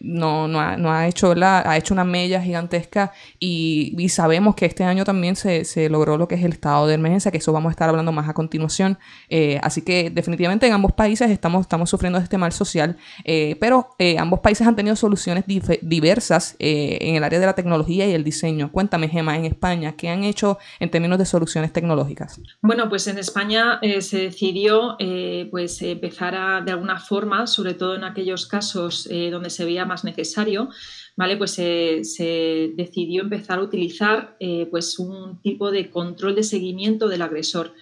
[0.00, 1.32] no, ha, hecho,
[1.92, 6.52] una mella gigantesca y, sabemos que este año también se, logró lo que es el
[6.52, 8.98] estado de emergencia, que eso vamos a estar hablando más a continuación,
[9.62, 14.18] así que definitivamente en ambos países estamos, estamos sufriendo este mal social, eh, pero eh,
[14.18, 18.24] ambos países han tenido soluciones diversas eh, en el área de la tecnología y el
[18.24, 18.70] diseño.
[18.72, 22.40] Cuéntame, Gemma, en España, ¿qué han hecho en términos de soluciones tecnológicas?
[22.62, 24.96] Bueno, pues en España se decidió
[25.50, 30.04] pues empezar a, de alguna forma, sobre todo en aquellos casos donde se veía más
[30.04, 30.68] necesario,
[31.16, 31.36] ¿vale?
[31.36, 34.36] Pues se decidió empezar a utilizar
[34.70, 37.74] pues un tipo de control de seguimiento del agresor.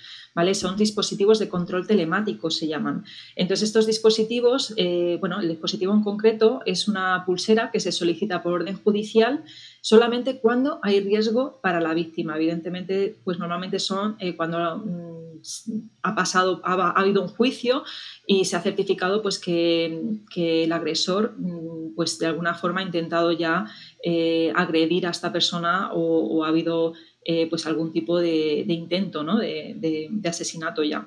[0.55, 3.05] Son dispositivos de control telemático, se llaman.
[3.35, 8.41] Entonces, estos dispositivos, eh, bueno, el dispositivo en concreto es una pulsera que se solicita
[8.41, 9.45] por orden judicial
[9.81, 12.37] solamente cuando hay riesgo para la víctima.
[12.37, 17.83] Evidentemente, pues normalmente son eh, cuando mm, ha pasado, ha, habido un juicio
[18.25, 23.33] y se ha certificado pues que, el agresor mm, pues de alguna forma ha intentado
[23.33, 23.67] ya
[24.05, 26.95] eh, agredir a esta persona o ha habido
[27.31, 31.07] eh, pues algún tipo de, intento de, asesinato ya.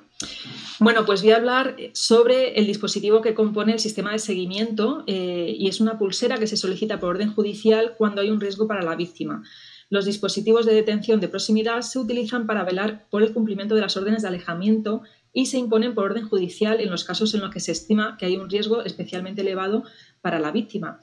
[0.80, 5.56] Bueno, pues voy a hablar sobre el dispositivo que compone el sistema de seguimiento eh,
[5.58, 8.84] y es una pulsera que se solicita por orden judicial cuando hay un riesgo para
[8.84, 9.42] la víctima.
[9.90, 13.98] Los dispositivos de detención de proximidad se utilizan para velar por el cumplimiento de las
[13.98, 15.02] órdenes de alejamiento
[15.34, 18.28] y se imponen por orden judicial en los casos en los que se estima que
[18.28, 19.86] hay un riesgo especialmente elevado
[20.22, 21.00] para la víctima.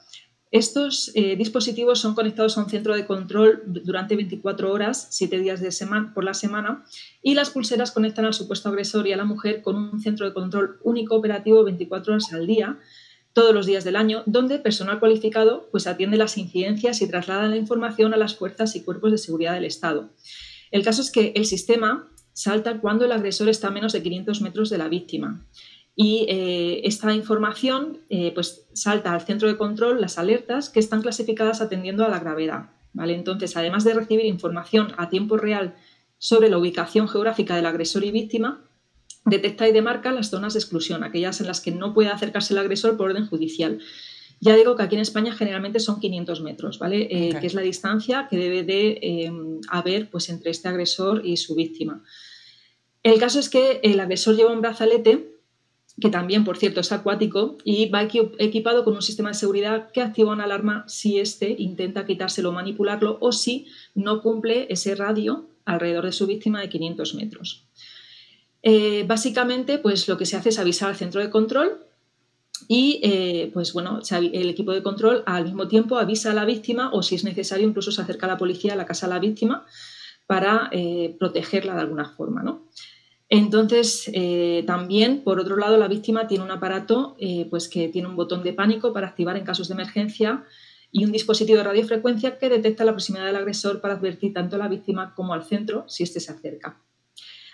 [0.51, 5.61] Estos eh, dispositivos son conectados a un centro de control durante 24 horas, 7 días
[5.61, 6.85] de semana, por la semana,
[7.21, 10.33] y las pulseras conectan al supuesto agresor y a la mujer con un centro de
[10.33, 12.79] control único operativo 24 horas al día,
[13.33, 17.55] todos los días del año, donde personal cualificado pues, atiende las incidencias y traslada la
[17.55, 20.09] información a las fuerzas y cuerpos de seguridad del Estado.
[20.71, 24.41] El caso es que el sistema salta cuando el agresor está a menos de 500
[24.41, 25.45] metros de la víctima.
[26.01, 31.01] Y eh, esta información eh, pues salta al centro de control las alertas que están
[31.01, 32.69] clasificadas atendiendo a la gravedad.
[32.93, 33.15] ¿vale?
[33.15, 35.75] Entonces, además de recibir información a tiempo real
[36.17, 38.63] sobre la ubicación geográfica del agresor y víctima,
[39.25, 42.59] detecta y demarca las zonas de exclusión, aquellas en las que no puede acercarse el
[42.59, 43.79] agresor por orden judicial.
[44.39, 47.09] Ya digo que aquí en España generalmente son 500 metros, ¿vale?
[47.11, 51.55] Eh, que es la distancia que debe de haber pues, entre este agresor y su
[51.55, 52.05] víctima.
[53.03, 55.38] El caso es que el agresor lleva un brazalete
[55.99, 60.01] que también, por cierto, es acuático y va equipado con un sistema de seguridad que
[60.01, 65.45] activa una alarma si éste intenta quitárselo o manipularlo o si no cumple ese radio
[65.65, 67.65] alrededor de su víctima de 500 metros.
[68.61, 71.79] Eh, básicamente, pues lo que se hace es avisar al centro de control
[72.67, 76.91] y, eh, pues bueno, el equipo de control al mismo tiempo avisa a la víctima
[76.91, 79.19] o si es necesario incluso se acerca a la policía a la casa de la
[79.19, 79.65] víctima
[80.27, 82.65] para eh, protegerla de alguna forma, ¿no?
[83.29, 88.07] Entonces, eh, también, por otro lado, la víctima tiene un aparato eh, pues que tiene
[88.07, 90.45] un botón de pánico para activar en casos de emergencia
[90.91, 94.59] y un dispositivo de radiofrecuencia que detecta la proximidad del agresor para advertir tanto a
[94.59, 96.81] la víctima como al centro si éste se acerca.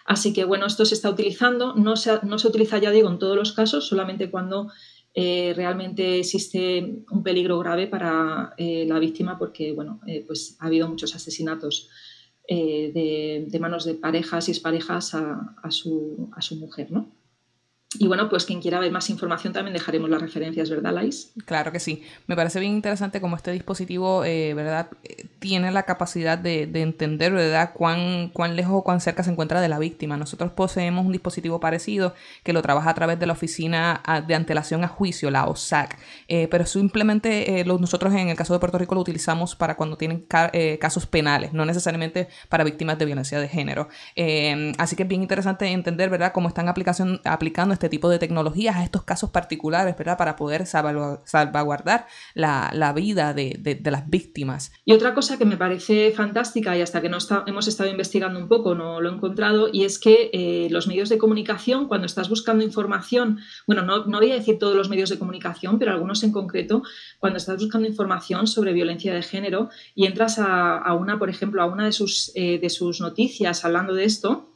[0.05, 3.19] Así que, bueno, esto se está utilizando, no se, no se utiliza, ya digo, en
[3.19, 4.71] todos los casos, solamente cuando
[5.13, 11.15] eh, realmente existe un peligro grave para la víctima porque, bueno, pues ha habido muchos
[11.15, 11.89] asesinatos
[12.47, 17.07] eh, de, manos de parejas y exparejas a, a, su, a su mujer, ¿no?
[17.99, 21.31] Y bueno, pues quien quiera ver más información también dejaremos las referencias, ¿verdad, Lais?
[21.45, 22.03] Claro que sí.
[22.27, 24.89] Me parece bien interesante cómo este dispositivo, eh, ¿verdad?
[25.39, 27.71] Tiene la capacidad de, entender, ¿verdad?
[27.73, 30.17] Cuán, cuán lejos o cuán cerca se encuentra de la víctima.
[30.17, 34.83] Nosotros poseemos un dispositivo parecido que lo trabaja a través de la Oficina de Antelación
[34.83, 35.97] a Juicio, la OSAC.
[36.27, 39.97] Eh, pero simplemente eh, nosotros en el caso de Puerto Rico lo utilizamos para cuando
[39.97, 40.25] tienen
[40.79, 43.87] casos penales, no necesariamente para víctimas de violencia de género.
[44.77, 46.31] así que es bien interesante entender, ¿verdad?
[46.33, 50.17] Cómo están aplicación, aplicando este este tipo de tecnologías a estos casos particulares, ¿verdad?
[50.17, 54.71] Para poder salvaguardar la, vida de, las víctimas.
[54.85, 58.47] Y otra cosa que me parece fantástica y hasta que no hemos estado investigando un
[58.47, 62.27] poco no lo he encontrado y es que eh, los medios de comunicación, cuando estás
[62.27, 66.31] buscando información, bueno, no, voy a decir todos los medios de comunicación, pero algunos en
[66.31, 66.81] concreto,
[67.19, 71.67] cuando estás buscando información sobre violencia de género y entras a, una, por ejemplo, a
[71.67, 74.54] una de sus, eh, de sus noticias hablando de esto,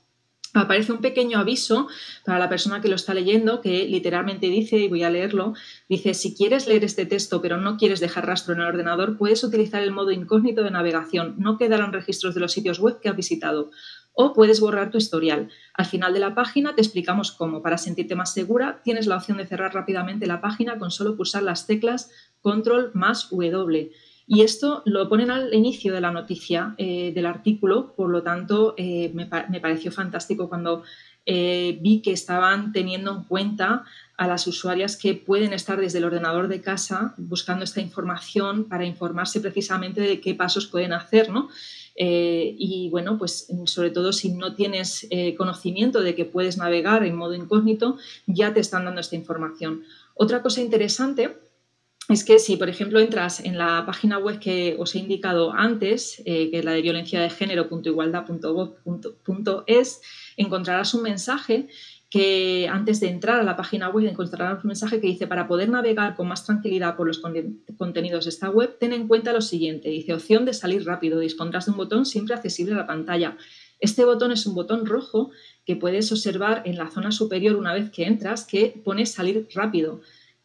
[0.54, 1.88] aparece un pequeño aviso
[2.26, 5.54] para la persona que lo está leyendo que literalmente dice, y voy a leerlo,
[5.88, 9.44] dice, si quieres leer este texto pero no quieres dejar rastro en el ordenador, puedes
[9.44, 13.16] utilizar el modo incógnito de navegación, no quedarán registros de los sitios web que has
[13.16, 13.72] visitado.
[14.14, 15.50] O puedes borrar tu historial.
[15.74, 17.62] Al final de la página te explicamos cómo.
[17.62, 21.44] Para sentirte más segura, tienes la opción de cerrar rápidamente la página con solo pulsar
[21.44, 23.92] las teclas Control más W.
[24.32, 28.76] Y esto lo ponen al inicio de la noticia eh, del artículo, por lo tanto,
[28.78, 30.84] eh, me, pareció fantástico cuando
[31.26, 33.86] eh, vi que estaban teniendo en cuenta
[34.18, 38.86] a las usuarias que pueden estar desde el ordenador de casa buscando esta información para
[38.86, 41.50] informarse precisamente de qué pasos pueden hacer, ¿no?
[42.02, 45.06] y bueno, pues sobre todo si no tienes
[45.38, 49.84] conocimiento de que puedes navegar en modo incógnito, ya te están dando esta información.
[50.14, 51.36] Otra cosa interesante
[52.10, 56.22] es que si, por ejemplo, entras en la página web que os he indicado antes,
[56.26, 60.02] eh, que es la de violencia de género.igualdad.gov.es,
[60.36, 61.68] encontrarás un mensaje
[62.10, 65.70] que antes de entrar a la página web encontrarás un mensaje que dice para poder
[65.70, 67.22] navegar con más tranquilidad por los
[67.78, 71.68] contenidos de esta web, ten en cuenta lo siguiente, dice opción de salir rápido, dispondrás
[71.68, 73.38] de un botón siempre accesible a la pantalla.
[73.80, 75.30] Este botón es un botón rojo
[75.64, 80.02] que puedes observar en la zona superior una vez que entras que pone salir rápido.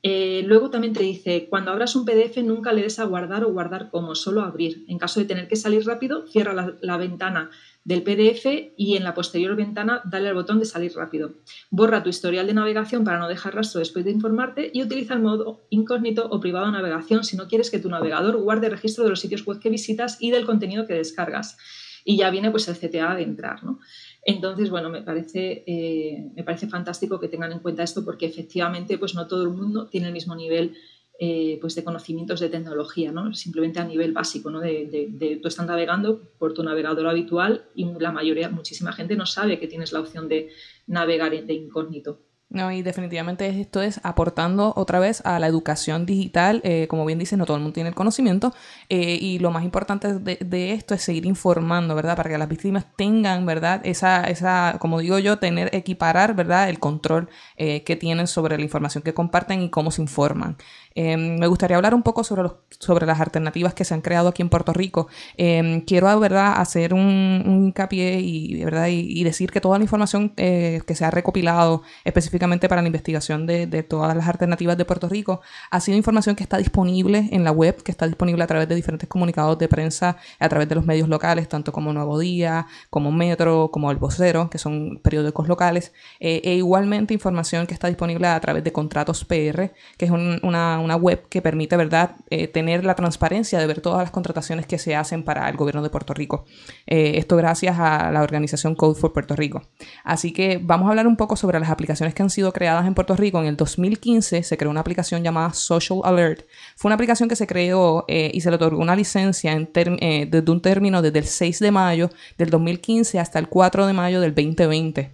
[0.07, 3.53] Eh, luego también te dice, cuando abras un PDF nunca le des a guardar o
[3.55, 4.85] guardar como, solo abrir.
[4.87, 7.51] En caso de tener que salir rápido, cierra la, ventana
[7.85, 11.37] del PDF y en la posterior ventana dale al botón de salir rápido.
[11.71, 15.21] Borra tu historial de navegación para no dejar rastro después de informarte y utiliza el
[15.21, 19.11] modo incógnito o privado de navegación si no quieres que tu navegador guarde registro de
[19.11, 21.57] los sitios web que visitas y del contenido que descargas.
[22.05, 23.65] Y ya viene pues el CTA de entrar.
[23.65, 23.81] ¿no?
[24.25, 28.97] Entonces, bueno, me parece, eh, me parece fantástico que tengan en cuenta esto porque efectivamente
[28.99, 30.75] pues no todo el mundo tiene el mismo nivel
[31.21, 33.33] eh, pues de conocimientos de tecnología, ¿no?
[33.35, 34.61] simplemente a nivel básico, ¿no?
[34.61, 39.25] de, de, tú estás navegando por tu navegador habitual y la mayoría, muchísima gente no
[39.25, 40.49] sabe que tienes la opción de
[40.89, 42.24] navegar de incógnito.
[42.51, 46.61] No, y definitivamente esto es aportando otra vez a la educación digital.
[46.63, 48.55] Eh, como bien dice, no todo el mundo tiene el conocimiento.
[48.89, 52.17] Eh, y lo más importante de, esto es seguir informando, ¿verdad?
[52.17, 53.81] Para que las víctimas tengan, ¿verdad?
[53.85, 56.69] Esa, esa como digo yo, tener, equiparar, ¿verdad?
[56.69, 60.57] El control eh, que tienen sobre la información que comparten y cómo se informan.
[60.97, 64.29] Em, me gustaría hablar un poco sobre, los, sobre las alternativas que se han creado
[64.29, 65.09] aquí en Puerto Rico.
[65.37, 68.87] Em, quiero, ¿verdad?, hacer un, hincapié y, ¿verdad?
[68.89, 73.67] Y, decir que toda la información que se ha recopilado específicamente para la investigación de,
[73.67, 77.53] de, todas las alternativas de Puerto Rico, ha sido información que está disponible en la
[77.53, 80.85] web, que está disponible a través de diferentes comunicados de prensa, a través de los
[80.85, 85.93] medios locales, tanto como Nuevo Día, como Metro, como El Vocero, que son periódicos locales,
[86.21, 90.81] eh, e igualmente información que está disponible a través de Contratos PR, que es una,
[90.85, 94.79] una, web que permite, ¿verdad?, eh, tener la transparencia de ver todas las contrataciones que
[94.79, 96.45] se hacen para el gobierno de Puerto Rico.
[96.87, 99.63] Eh, esto gracias a la organización Code for Puerto Rico.
[100.05, 102.95] Así que vamos a hablar un poco sobre las aplicaciones que han sido creadas en
[102.95, 103.41] Puerto Rico.
[103.41, 106.47] En el 2015 se creó una aplicación llamada Social Alert.
[106.77, 110.61] Fue una aplicación que se creó y se le otorgó una licencia en desde un
[110.61, 115.11] término desde el 6 de mayo del 2015 hasta el 4 de mayo del 2020.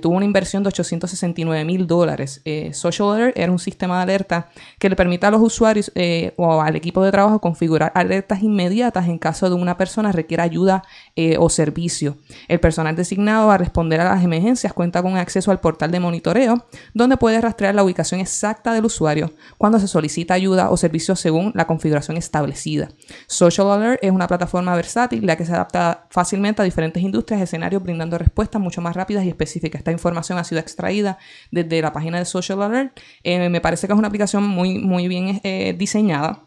[0.00, 2.42] tuvo una inversión de 869 mil dólares.
[2.72, 4.48] Social Alert era un sistema de alerta
[4.78, 9.08] que le permite a los usuarios eh, o al equipo de trabajo configurar alertas inmediatas
[9.08, 10.82] en caso de una persona requiera ayuda
[11.14, 12.16] eh, o servicio.
[12.48, 16.66] El personal designado a responder a las emergencias cuenta con acceso al portal de monitoreo,
[16.94, 21.52] donde puede rastrear la ubicación exacta del usuario cuando se solicita ayuda o servicio según
[21.54, 22.88] la configuración establecida.
[23.26, 27.44] Social Alert es una plataforma versátil la que se adapta fácilmente a diferentes industrias y
[27.44, 29.80] escenarios brindando respuestas mucho más rápidas y específicas.
[29.80, 31.18] Esta información ha sido extraída
[31.50, 32.98] desde la página de Social Alert.
[33.22, 36.45] Eh, me parece que es una aplicación muy, muy bien eh, diseñada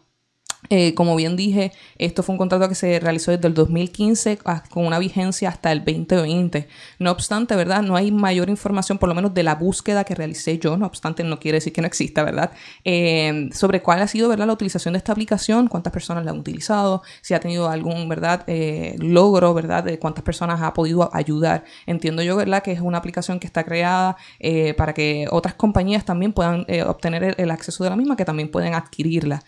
[0.68, 4.38] eh, como bien dije, esto fue un contrato que se realizó desde el 2015
[4.70, 6.68] con una vigencia hasta el 2020.
[6.98, 7.82] No obstante, ¿verdad?
[7.82, 11.24] No hay mayor información, por lo menos de la búsqueda que realicé yo, no obstante,
[11.24, 12.52] no quiere decir que no exista, ¿verdad?
[12.84, 14.46] Eh, sobre cuál ha sido, ¿verdad?
[14.46, 18.44] La utilización de esta aplicación, cuántas personas la han utilizado, si ha tenido algún, ¿verdad?
[18.46, 19.82] Eh, logro, ¿verdad?
[19.82, 21.64] De cuántas personas ha podido ayudar.
[21.86, 22.62] Entiendo yo, ¿verdad?
[22.62, 24.16] Que es una aplicación que está creada
[24.76, 28.50] para que otras compañías también puedan obtener el, el, acceso de la misma, que también
[28.50, 29.42] pueden adquirirla.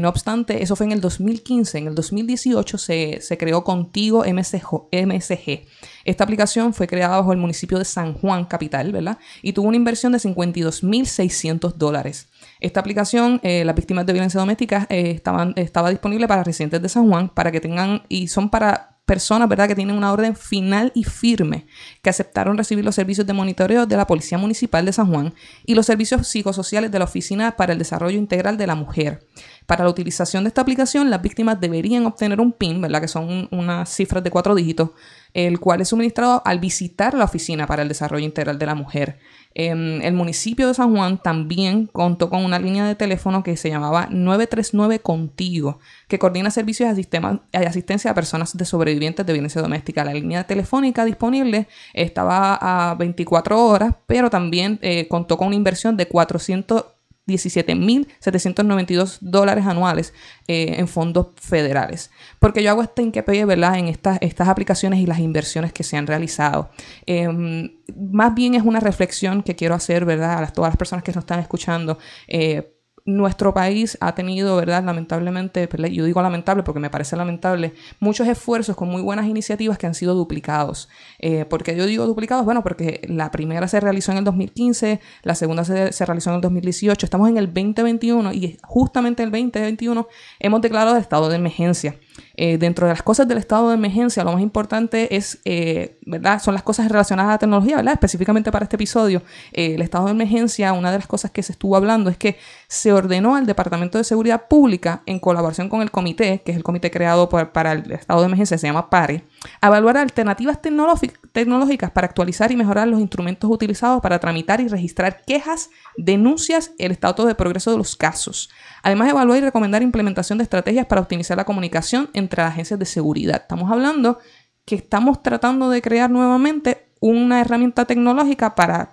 [0.00, 1.78] No obstante, eso fue en el 2015.
[1.78, 5.66] En el 2018 se, creó Contigo MSG.
[6.04, 9.18] Esta aplicación fue creada bajo el municipio de San Juan, capital, ¿verdad?
[9.42, 12.28] Y tuvo una inversión de 52.600 dólares.
[12.60, 16.88] Esta aplicación, eh, las víctimas de violencia doméstica, eh, estaban, estaba disponible para residentes de
[16.88, 20.92] San Juan para que tengan, y son para personas, ¿verdad?, que tienen una orden final
[20.94, 21.66] y firme,
[22.00, 25.34] que aceptaron recibir los servicios de monitoreo de la Policía Municipal de San Juan
[25.66, 29.26] y los servicios psicosociales de la Oficina para el Desarrollo Integral de la Mujer.
[29.66, 33.00] Para la utilización de esta aplicación, las víctimas deberían obtener un PIN, ¿verdad?
[33.00, 34.90] que son unas cifras de cuatro dígitos,
[35.34, 39.18] el cual es suministrado al visitar la Oficina para el Desarrollo Integral de la Mujer.
[39.52, 43.68] Em, el municipio de San Juan también contó con una línea de teléfono que se
[43.68, 50.04] llamaba 939 Contigo, que coordina servicios de asistencia a personas de sobrevivientes de violencia doméstica.
[50.04, 55.96] La línea telefónica disponible estaba a 24 horas, pero también eh, contó con una inversión
[55.96, 56.84] de 400
[57.30, 60.12] 17.792 dólares anuales
[60.48, 62.10] eh, en fondos federales.
[62.38, 65.96] Porque yo hago este hincapié, ¿verdad?, en estas, estas aplicaciones y las inversiones que se
[65.96, 66.70] han realizado.
[67.06, 71.12] Em, más bien es una reflexión que quiero hacer, ¿verdad?, a todas las personas que
[71.12, 71.98] nos están escuchando.
[72.28, 74.84] Eh, nuestro país ha tenido, ¿verdad?
[74.84, 79.86] Lamentablemente, yo digo lamentable porque me parece lamentable, muchos esfuerzos con muy buenas iniciativas que
[79.86, 80.88] han sido duplicados.
[81.18, 82.44] Eh, ¿Por qué yo digo duplicados?
[82.44, 86.36] Bueno, porque la primera se realizó en el 2015, la segunda se, se, realizó en
[86.36, 90.06] el 2018, estamos en el 2021 y justamente en el 2021
[90.38, 91.96] hemos declarado estado de emergencia.
[92.36, 96.40] Eh, dentro de las cosas del estado de emergencia, lo más importante es, eh, ¿verdad?
[96.42, 97.94] Son las cosas relacionadas a la tecnología, ¿verdad?
[97.94, 101.52] Específicamente para este episodio, eh, el estado de emergencia, una de las cosas que se
[101.52, 102.36] estuvo hablando es que
[102.68, 106.62] se ordenó al Departamento de Seguridad Pública, en colaboración con el comité, que es el
[106.62, 109.24] comité creado para el estado de emergencia, se llama PARE,
[109.62, 115.70] evaluar alternativas tecnológicas para actualizar y mejorar los instrumentos utilizados para tramitar y registrar quejas,
[115.96, 118.50] denuncias y el estado de progreso de los casos.
[118.82, 123.42] Además, evaluar y recomendar implementación de estrategias para optimizar la comunicación entre agencias de seguridad.
[123.42, 124.18] Estamos hablando
[124.64, 128.92] que estamos tratando de crear nuevamente una herramienta tecnológica para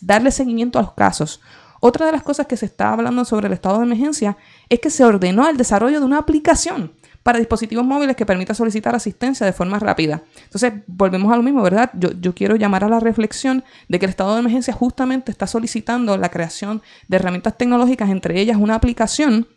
[0.00, 1.40] darle seguimiento a los casos.
[1.80, 4.36] Otra de las cosas que se está hablando sobre el estado de emergencia
[4.68, 6.94] es que se ordenó el desarrollo de una aplicación
[7.26, 10.22] para dispositivos móviles que permita solicitar asistencia de forma rápida.
[10.44, 11.90] Entonces, volvemos a lo mismo, ¿verdad?
[11.94, 15.48] Yo, yo quiero llamar a la reflexión de que el estado de emergencia justamente está
[15.48, 19.48] solicitando la creación de herramientas tecnológicas, entre ellas una aplicación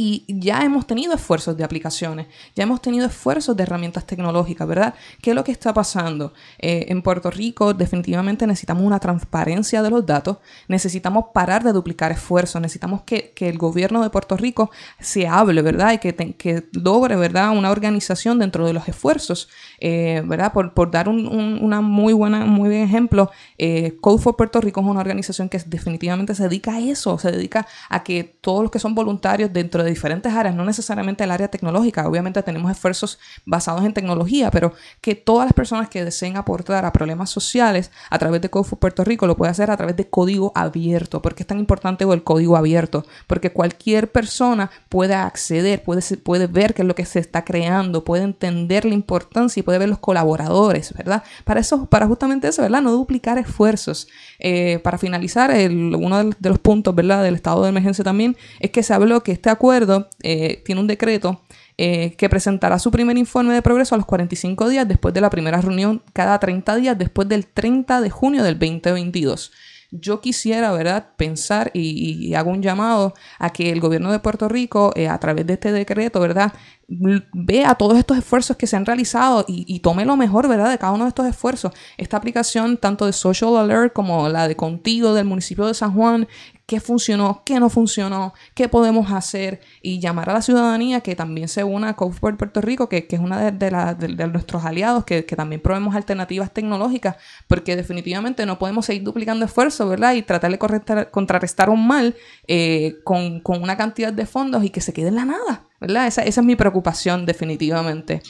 [0.00, 4.94] y ya hemos tenido esfuerzos de aplicaciones, ya hemos tenido esfuerzos de herramientas tecnológicas, ¿verdad?
[5.20, 6.32] ¿Qué es lo que está pasando?
[6.60, 10.36] Eh, en Puerto Rico definitivamente necesitamos una transparencia de los datos,
[10.68, 15.94] necesitamos parar de duplicar esfuerzos, necesitamos que, el gobierno de Puerto Rico se hable, ¿verdad?
[15.94, 17.50] Y que, que logre, ¿verdad?
[17.50, 19.48] Una organización dentro de los esfuerzos,
[19.80, 20.52] eh, ¿verdad?
[20.52, 21.26] Por, por dar un,
[21.62, 25.58] una muy buena, muy buen ejemplo, eh, Code for Puerto Rico es una organización que
[25.66, 29.82] definitivamente se dedica a eso, se dedica a que todos los que son voluntarios dentro
[29.82, 34.72] de diferentes áreas, no necesariamente el área tecnológica, obviamente tenemos esfuerzos basados en tecnología, pero
[35.00, 39.04] que todas las personas que deseen aportar a problemas sociales a través de Code Puerto
[39.04, 41.22] Rico lo puede hacer a través de código abierto.
[41.22, 43.04] ¿Por qué es tan importante el código abierto?
[43.26, 48.04] Porque cualquier persona puede acceder, puede, puede ver qué es lo que se está creando,
[48.04, 51.22] puede entender la importancia y puede ver los colaboradores, ¿verdad?
[51.44, 52.80] Para eso, para justamente eso, ¿verdad?
[52.80, 54.08] No duplicar esfuerzos.
[54.38, 57.22] Eh, para finalizar, uno de los puntos, ¿verdad?
[57.22, 60.86] Del estado de emergencia también es que se habló que este acuerdo eh, tiene un
[60.86, 61.42] decreto
[61.76, 65.28] eh, que presentará su primer informe de progreso a los 45 días después de la
[65.28, 69.52] primera reunión, cada 30 días después del 30 de junio del 2022.
[69.90, 74.92] Yo quisiera, ¿verdad?, pensar y, hago un llamado a que el gobierno de Puerto Rico,
[74.94, 76.52] eh, a través de este decreto, ¿verdad?,
[76.88, 80.78] vea todos estos esfuerzos que se han realizado y, y, tome lo mejor, ¿verdad?, de
[80.78, 81.72] cada uno de estos esfuerzos.
[81.96, 86.28] Esta aplicación, tanto de Social Alert como la de Contigo del municipio de San Juan,
[86.68, 91.48] qué funcionó, qué no funcionó, qué podemos hacer y llamar a la ciudadanía que también
[91.48, 95.96] se una a Code Puerto Rico, que, es una de, nuestros aliados, que, también probemos
[95.96, 97.16] alternativas tecnológicas,
[97.46, 100.12] porque definitivamente no podemos seguir duplicando esfuerzos, ¿verdad?
[100.12, 102.14] Y tratar de contrarrestar un mal
[102.46, 105.68] eh, con, con una cantidad de fondos y que se quede en la nada.
[105.80, 106.06] ¿verdad?
[106.06, 108.22] Esa, esa es mi preocupación definitivamente.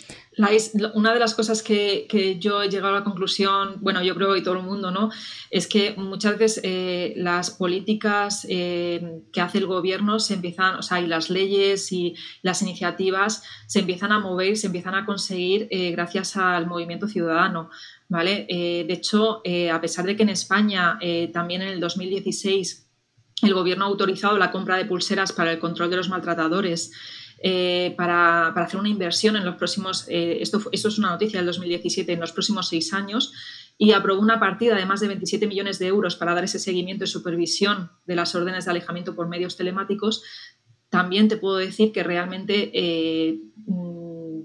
[0.95, 4.34] Una de las cosas que, que, yo he llegado a la conclusión, bueno, yo creo
[4.34, 5.11] que todo el mundo, ¿no?
[5.51, 10.82] Es que muchas veces eh, las políticas eh, que hace el gobierno se empiezan, o
[10.82, 15.66] sea, y las leyes y las iniciativas se empiezan a mover, se empiezan a conseguir
[15.70, 17.70] eh, gracias al movimiento ciudadano.
[18.11, 18.47] ¿Vale?
[18.49, 20.99] de hecho, a pesar de que en España
[21.30, 22.89] también en el 2016
[23.43, 26.91] el gobierno ha autorizado la compra de pulseras para el control de los maltratadores
[27.41, 31.47] eh, para, hacer una inversión en los próximos, eh, esto, esto es una noticia del
[31.47, 33.32] 2017, en los próximos seis años,
[33.76, 37.05] y aprobó una partida de más de 27 millones de euros para dar ese seguimiento
[37.05, 40.22] y supervisión de las órdenes de alejamiento por medios telemáticos,
[40.91, 43.39] también te puedo decir que realmente eh,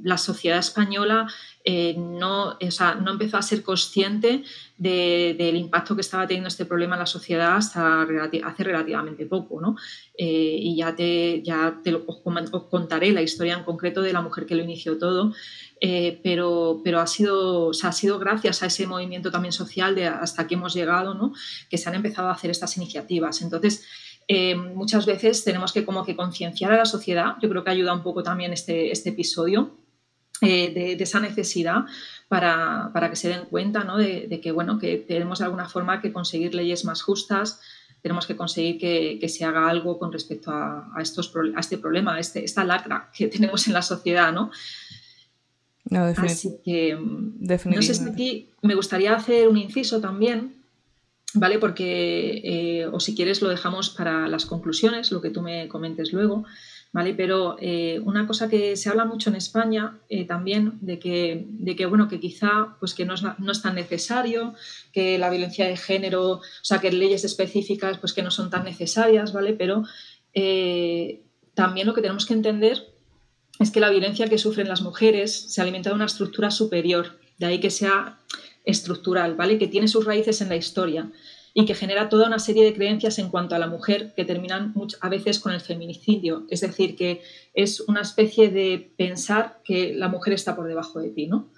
[0.03, 1.27] la sociedad española
[1.65, 2.57] eh, no,
[3.01, 4.43] no empezó a ser consciente
[4.77, 9.61] del impacto que estaba teniendo este problema en la sociedad hasta hace relativamente poco.
[9.61, 9.77] ¿no?
[10.17, 14.45] Eh, y ya, te, ya lo, os, contaré la historia en concreto de la mujer
[14.45, 15.33] que lo inició todo.
[15.79, 20.47] Eh, pero, pero ha, sido, ha sido gracias a ese movimiento también social de hasta
[20.47, 21.33] que hemos llegado, ¿no?
[21.69, 23.41] que se han empezado a hacer estas iniciativas.
[23.41, 23.85] Entonces,
[24.73, 27.35] muchas veces tenemos que como que concienciar a la sociedad.
[27.41, 29.82] Yo creo que ayuda un poco también este, este episodio
[30.43, 31.85] eh, de, esa necesidad
[32.27, 36.53] para, que se den cuenta de, que, bueno, que tenemos de alguna forma que conseguir
[36.53, 37.61] leyes más justas,
[38.01, 42.19] tenemos que conseguir que, se haga algo con respecto a, estos, a este problema, a
[42.19, 44.51] este, esta lacra que tenemos en la sociedad, ¿no?
[45.85, 50.55] No, Así que, no sé si aquí me gustaría hacer un inciso también,
[51.33, 51.59] ¿vale?
[51.59, 56.13] Porque, eh, o si quieres, lo dejamos para las conclusiones, lo que tú me comentes
[56.13, 56.45] luego.
[56.93, 57.15] ¿Vale?
[57.15, 61.75] Pero eh, una cosa que se habla mucho en España eh, también de que, de
[61.75, 64.53] que, bueno, que quizá pues que no es, no es, tan necesario,
[64.93, 68.63] que la violencia de género, o sea, que leyes específicas pues que no son tan
[68.63, 69.53] necesarias, ¿vale?
[69.53, 69.83] Pero
[70.35, 71.23] eh,
[71.55, 72.93] también lo que tenemos que entender
[73.59, 77.47] es que la violencia que sufren las mujeres se alimenta de una estructura superior, de
[77.47, 78.19] ahí que sea
[78.65, 79.57] estructural, ¿vale?
[79.57, 81.11] Que tiene sus raíces en la historia
[81.53, 84.73] y que genera toda una serie de creencias en cuanto a la mujer que terminan
[85.01, 86.45] a veces con el feminicidio.
[86.49, 87.21] Es decir, que
[87.53, 91.51] es una especie de pensar que la mujer está por debajo de ti, ¿no?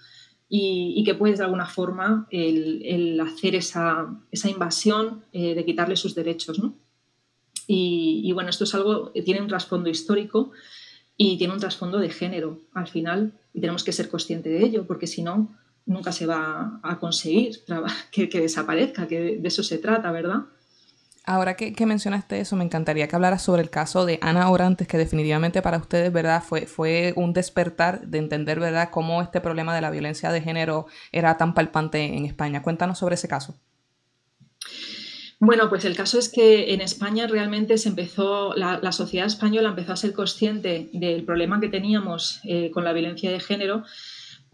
[0.47, 4.07] Y, que puedes de alguna forma el, hacer esa,
[4.43, 6.75] invasión eh, de quitarle sus derechos, ¿no?
[7.67, 10.51] Y, bueno, esto es algo que tiene un trasfondo histórico
[11.17, 14.85] y tiene un trasfondo de género al final y tenemos que ser conscientes de ello
[14.85, 17.61] porque si no nunca se va a conseguir
[18.11, 20.45] que, desaparezca, que de eso se trata, ¿verdad?
[21.27, 24.99] Ahora que, mencionaste eso, me encantaría que hablaras sobre el caso de Ana Orantes, que
[24.99, 26.43] definitivamente para ustedes, ¿verdad?
[26.43, 30.85] Fue, fue un despertar de entender, ¿verdad?, cómo este problema de la violencia de género
[31.11, 32.61] era tan palpante en España.
[32.61, 33.55] Cuéntanos sobre ese caso.
[35.39, 39.93] Bueno, pues el caso es que en España realmente se empezó, la, sociedad española empezó
[39.93, 43.83] a ser consciente del problema que teníamos eh, con la violencia de género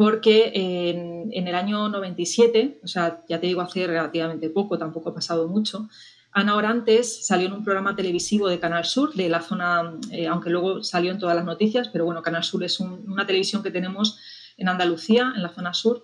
[0.01, 5.13] porque en, el año 97, o sea, ya te digo hace relativamente poco, tampoco ha
[5.13, 5.89] pasado mucho,
[6.31, 10.49] Ana Orantes salió en un programa televisivo de Canal Sur, de la zona, eh, aunque
[10.49, 14.17] luego salió en todas las noticias, pero bueno, Canal Sur es una televisión que tenemos
[14.57, 16.03] en Andalucía, en la zona sur,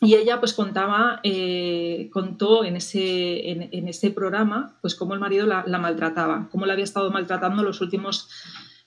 [0.00, 5.46] y ella pues contaba, eh, contó en ese, en, ese programa pues cómo el marido
[5.46, 8.28] la, la, maltrataba, cómo la había estado maltratando los últimos,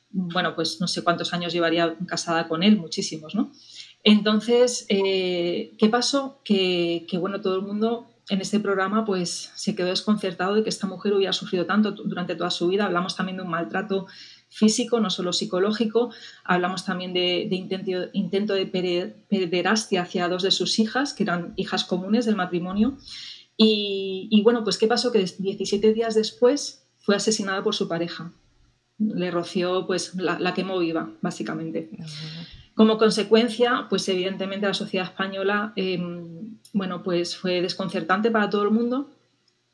[0.10, 3.54] bueno, pues no sé cuántos años llevaría casada con él, muchísimos, ¿no?
[4.06, 6.40] Entonces, eh, ¿qué pasó?
[6.44, 10.86] Que, bueno, todo el mundo en este programa pues se quedó desconcertado de que esta
[10.86, 12.86] mujer hubiera sufrido tanto durante toda su vida.
[12.86, 14.06] Hablamos también de un maltrato
[14.48, 16.12] físico, no solo psicológico.
[16.44, 17.50] Hablamos también de,
[18.14, 22.98] intento, de pederastia hacia dos de sus hijas, que eran hijas comunes del matrimonio.
[23.58, 25.12] Y, bueno, pues ¿qué pasó?
[25.12, 28.32] Que 17 días después fue asesinada por su pareja.
[29.00, 31.90] Le roció, pues la, quemó viva, básicamente.
[32.76, 38.72] Como consecuencia, pues evidentemente la sociedad española, em, bueno, pues fue desconcertante para todo el
[38.72, 39.10] mundo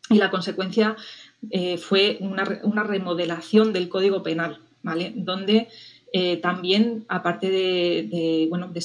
[0.10, 0.95] y la consecuencia
[1.49, 5.14] eh, fue una, remodelación del Código Penal, ¿vale?
[5.16, 5.68] Donde
[6.14, 8.80] eh, también, aparte de, bueno, de,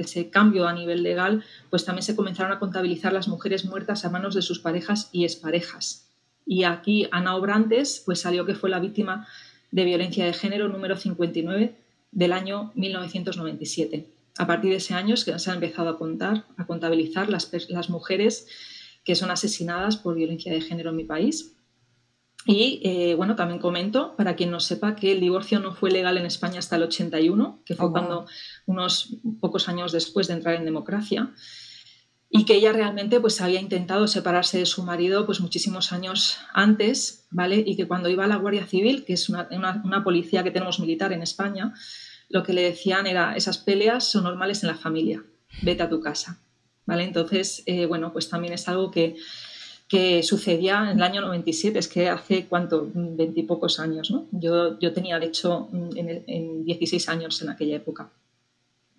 [0.00, 4.10] ese cambio a nivel legal, pues también se comenzaron a contabilizar las mujeres muertas a
[4.10, 6.08] manos de sus parejas y exparejas.
[6.44, 9.28] Y aquí Ana Obrantes pues salió que fue la víctima
[9.70, 11.76] de violencia de género número 59
[12.12, 14.06] del año 1997.
[14.38, 18.46] A partir de ese año se han empezado a contar, a contabilizar las, las mujeres
[19.04, 21.56] que son asesinadas por violencia de género en mi país.
[22.46, 26.16] Y eh, bueno, también comento, para quien no sepa, que el divorcio no fue legal
[26.16, 28.26] en España hasta el 81, que fue oh, cuando
[28.66, 31.34] unos pocos años después de entrar en democracia,
[32.30, 37.26] y que ella realmente pues había intentado separarse de su marido pues muchísimos años antes,
[37.30, 37.62] ¿vale?
[37.66, 39.48] Y que cuando iba a la Guardia Civil, que es una,
[39.84, 41.74] una policía que tenemos militar en España,
[42.28, 45.24] lo que le decían era, esas peleas son normales en la familia,
[45.62, 46.40] vete a tu casa,
[46.86, 47.02] ¿vale?
[47.02, 49.16] Entonces, eh, bueno, pues también es algo que
[49.90, 54.28] que sucedía en el año 97, es que hace cuánto, veintipocos años, ¿no?
[54.30, 58.08] Yo, yo tenía, de hecho, en, en 16 años en aquella época.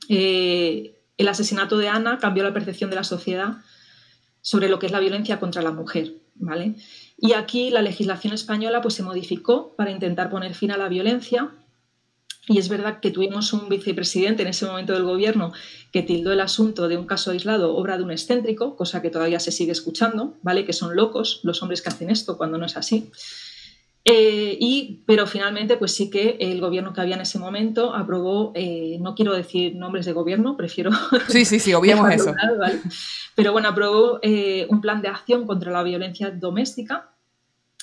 [0.09, 3.57] Eh, el asesinato de Ana cambió la percepción de la sociedad
[4.41, 6.75] sobre lo que es la violencia contra la mujer, ¿vale?
[7.17, 11.51] Y aquí la legislación española pues, se modificó para intentar poner fin a la violencia
[12.47, 15.53] y es verdad que tuvimos un vicepresidente en ese momento del gobierno
[15.91, 19.39] que tildó el asunto de un caso aislado obra de un excéntrico, cosa que todavía
[19.39, 20.65] se sigue escuchando, ¿vale?
[20.65, 23.11] Que son locos los hombres que hacen esto cuando no es así.
[24.03, 28.51] Eh, y, pero finalmente, pues sí que el gobierno que había en ese momento aprobó,
[28.55, 30.89] eh, no quiero decir nombres de gobierno, prefiero.
[31.27, 32.33] Sí, sí, sí, obviemos eso.
[33.35, 37.11] Pero bueno, aprobó eh, un plan de acción contra la violencia doméstica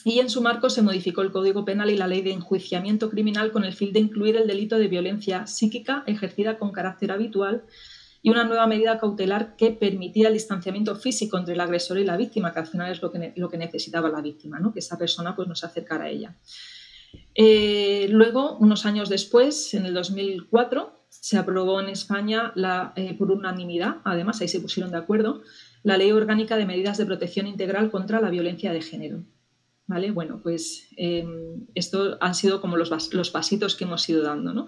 [0.04, 3.52] y en su marco se modificó el Código Penal y la Ley de Enjuiciamiento Criminal
[3.52, 7.64] con el fin de incluir el delito de violencia psíquica ejercida con carácter habitual
[8.22, 12.16] y una nueva medida cautelar que permitía el distanciamiento físico entre el agresor y la
[12.16, 14.72] víctima, que al final es lo que, lo que necesitaba la víctima, ¿no?
[14.72, 16.36] que esa persona pues, no se acercara a ella.
[17.34, 23.30] Eh, luego, unos años después, en el 2004, se aprobó en España la, eh, por
[23.30, 25.42] unanimidad, además ahí se pusieron de acuerdo,
[25.82, 29.22] la Ley Orgánica de Medidas de Protección Integral contra la Violencia de Género.
[29.88, 30.10] ¿vale?
[30.12, 31.26] Bueno, pues eh,
[31.74, 34.66] esto han sido como los, los, pasitos que hemos ido dando,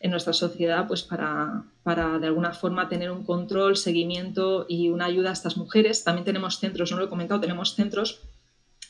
[0.00, 5.06] En nuestra sociedad, pues para, para, de alguna forma tener un control, seguimiento y una
[5.06, 6.04] ayuda a estas mujeres.
[6.04, 8.20] También tenemos centros, no lo he comentado, tenemos centros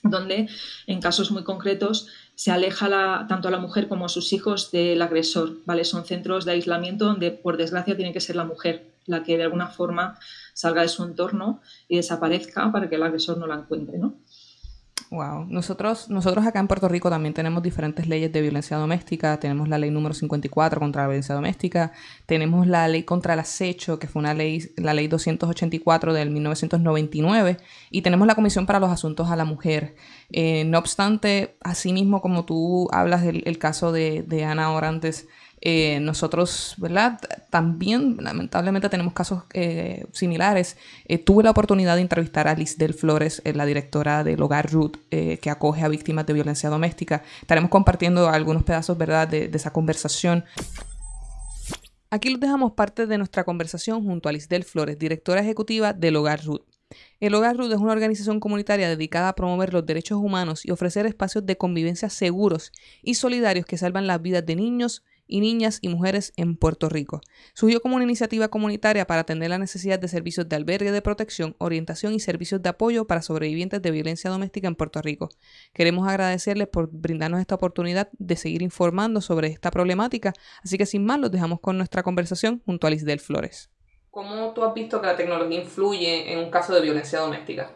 [0.03, 0.49] donde
[0.87, 5.03] en casos muy concretos se aleja tanto a la mujer como a sus hijos del
[5.03, 5.85] agresor, ¿vale?
[5.85, 9.45] Son centros de aislamiento donde por desgracia tiene que ser la mujer la que de
[9.45, 10.19] alguna forma
[10.53, 14.15] salga de su entorno y desaparezca para que el agresor no la encuentre, ¿no?
[15.11, 15.46] Wow.
[15.49, 19.40] Nosotros, nosotros acá en Puerto Rico también tenemos diferentes leyes de violencia doméstica.
[19.40, 21.92] Tenemos la ley número 54 contra la violencia doméstica.
[22.26, 27.57] Tenemos la ley contra el acecho, que fue una ley, la ley 284 del 1999.
[27.90, 29.96] Y tenemos la Comisión para los Asuntos a la Mujer.
[30.30, 35.26] Eh, no obstante, asimismo, como tú hablas del caso de, de Ana Orantes,
[35.61, 37.19] eh, nosotros, ¿verdad?
[37.51, 40.77] También, lamentablemente, tenemos casos eh, similares.
[41.07, 44.97] Eh, tuve la oportunidad de entrevistar a Liz Del Flores, la directora del Hogar Ruth,
[45.11, 47.23] que acoge a víctimas de violencia doméstica.
[47.41, 50.45] Estaremos compartiendo algunos pedazos, ¿verdad?, de, esa conversación.
[52.11, 56.17] Aquí les dejamos parte de nuestra conversación junto a Liz Del Flores, directora ejecutiva del
[56.17, 56.63] Hogar Ruth.
[57.21, 61.05] El Hogar Ruth es una organización comunitaria dedicada a promover los derechos humanos y ofrecer
[61.05, 65.89] espacios de convivencia seguros y solidarios que salvan las vidas de niños, y niñas y
[65.89, 67.20] mujeres en Puerto Rico.
[67.55, 71.55] Surgió como una iniciativa comunitaria para atender la necesidad de servicios de albergue de protección,
[71.59, 75.29] orientación y servicios de apoyo para sobrevivientes de violencia doméstica en Puerto Rico.
[75.74, 80.33] Queremos agradecerles por brindarnos esta oportunidad de seguir informando sobre esta problemática,
[80.64, 83.70] así que sin más los dejamos con nuestra conversación junto a Lisdel Flores.
[84.11, 87.70] ¿Cómo tú has visto que la tecnología influye en un caso de violencia doméstica?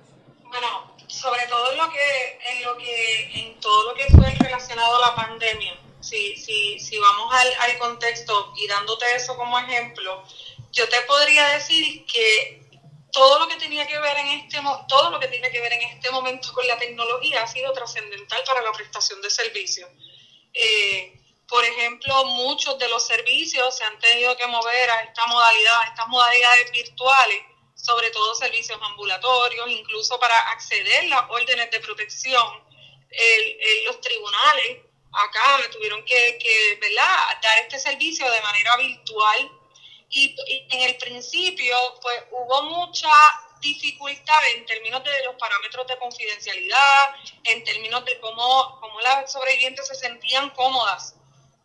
[0.49, 0.67] Bueno,
[1.07, 5.11] sobre todo en lo que, en lo que, en todo lo que fue relacionado a
[5.11, 5.82] la pandemia
[6.13, 10.23] si, si, si vamos al, al contexto y dándote eso como ejemplo,
[10.71, 12.61] yo te podría decir que
[13.11, 14.59] todo lo que tenía que ver en este
[14.89, 18.43] todo lo que tiene que ver en este momento con la tecnología ha sido trascendental
[18.47, 19.89] para la prestación de servicios.
[20.53, 25.81] Eh, por ejemplo, muchos de los servicios se han tenido que mover a esta modalidad,
[25.81, 27.43] a estas modalidades virtuales,
[27.75, 32.49] sobre todo servicios ambulatorios, incluso para acceder a las órdenes de protección.
[33.87, 37.41] los tribunales acá tuvieron que, que ¿verdad?
[37.43, 39.51] dar este servicio de manera virtual
[40.09, 40.37] y,
[40.71, 43.11] en el principio pues hubo mucha
[43.61, 49.87] dificultad en términos de los parámetros de confidencialidad, en términos de cómo, cómo las sobrevivientes
[49.87, 51.15] se sentían cómodas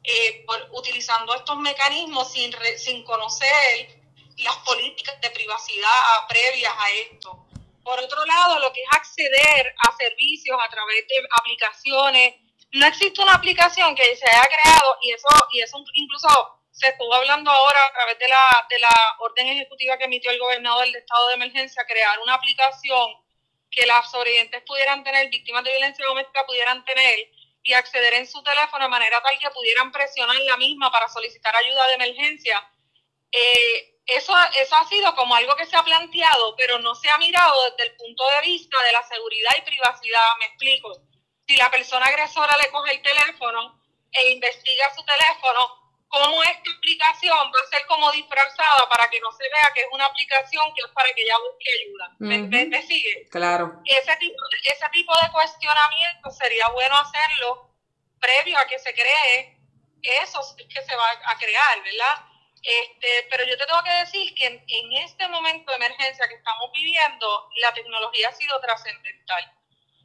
[0.04, 4.00] eh, por, utilizando estos mecanismos sin, sin conocer
[4.38, 5.90] las políticas de privacidad
[6.30, 7.46] previas a esto.
[7.84, 12.36] Por otro lado, lo que es acceder a servicios a través de aplicaciones,
[12.72, 17.14] no existe una aplicación que se haya creado y eso, y eso incluso se estuvo
[17.14, 20.96] hablando ahora a través de la, de la orden ejecutiva que emitió el gobernador del
[20.96, 23.10] estado de emergencia, crear una aplicación
[23.72, 27.20] que las sobrevivientes pudieran tener, víctimas de violencia doméstica pudieran tener
[27.64, 31.56] y acceder en su teléfono de manera tal que pudieran presionar la misma para solicitar
[31.56, 32.72] ayuda de emergencia.
[33.32, 37.18] Eh, eso, eso ha sido como algo que se ha planteado, pero no se ha
[37.18, 40.38] mirado desde el punto de vista de la seguridad y privacidad.
[40.40, 40.94] Me explico.
[41.48, 43.82] Si la persona agresora le coge el teléfono
[44.12, 49.32] e investiga su teléfono, cómo esta aplicación va a ser como disfrazada para que no
[49.32, 52.16] se vea que es una aplicación que es para que ella busque ayuda.
[52.20, 53.28] ¿Me, sigue?
[53.30, 53.82] Claro.
[53.86, 57.72] Ese tipo, ese tipo de cuestionamiento sería bueno hacerlo
[58.20, 59.58] previo a que se cree
[60.02, 62.26] eso que se va a crear, ¿verdad?
[62.62, 66.72] Este, pero yo te tengo que decir que en, este momento de emergencia que estamos
[66.74, 69.54] viviendo, la tecnología ha sido trascendental.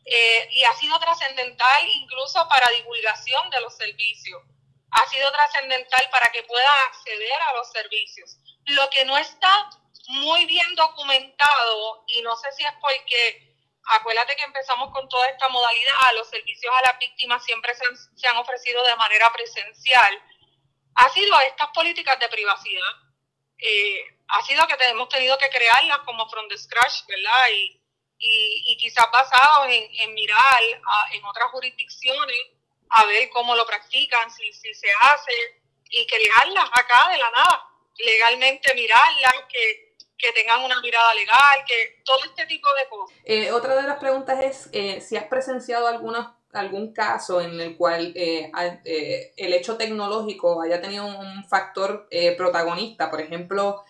[0.04, 4.42] Eh, y ha sido trascendental incluso para divulgación de los servicios.
[4.90, 8.36] Ha sido trascendental para que puedan acceder a los servicios.
[8.66, 9.70] Lo que no está
[10.08, 15.48] muy bien documentado, y no sé si es porque, acuérdate que empezamos con toda esta
[15.48, 20.20] modalidad, los servicios a las víctimas siempre se han, se han ofrecido de manera presencial
[20.94, 22.92] ha sido estas políticas de privacidad.
[23.58, 27.48] Eh, ha sido que hemos tenido que crearlas como from the scratch, ¿verdad?
[27.50, 27.81] Y,
[28.22, 30.62] y, quizás basados en, mirar
[31.12, 32.36] en otras jurisdicciones
[32.88, 35.32] a ver cómo lo practican, si, si se hace,
[35.90, 37.68] y crearlas acá de la nada,
[37.98, 43.18] legalmente mirarlas, que, que tengan una mirada legal, que todo este tipo de cosas.
[43.24, 47.76] Eh, otra de las preguntas es eh, si has presenciado algunas algún caso en el
[47.76, 48.50] cual eh,
[48.84, 53.84] eh, el hecho tecnológico haya tenido un factor eh, protagonista, por ejemplo,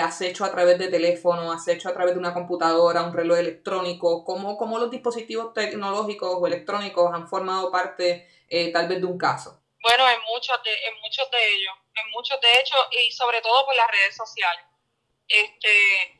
[0.00, 3.38] has hecho a través de teléfono, has hecho a través de una computadora, un reloj
[3.38, 8.26] electrónico, ¿cómo, cómo los dispositivos tecnológicos o electrónicos han formado parte
[8.72, 9.60] tal vez de un caso?
[9.80, 13.66] Bueno, en muchos de, en muchos de ellos, en muchos de hecho, y sobre todo
[13.66, 14.64] por las redes sociales.
[15.28, 16.18] Este,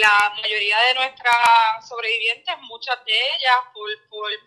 [0.00, 3.88] la mayoría de nuestras sobrevivientes, muchas de ellas, por,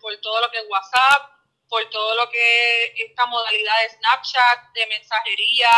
[0.00, 1.32] por, todo lo que es WhatsApp,
[1.68, 5.70] por todo lo que es esta modalidad de Snapchat, de mensajería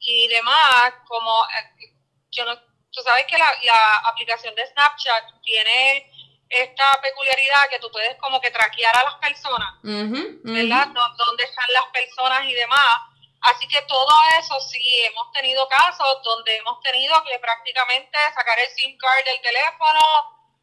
[0.00, 1.94] y demás, como eh,
[2.30, 2.56] yo no,
[2.90, 6.10] tú sabes que la, la aplicación de Snapchat tiene
[6.50, 10.88] esta peculiaridad que tú puedes como que traquear a las personas, ¿verdad?
[11.16, 13.10] Dónde están las personas y demás.
[13.42, 18.68] Así que todo eso sí, hemos tenido casos donde hemos tenido que prácticamente sacar el
[18.70, 20.00] SIM card del teléfono,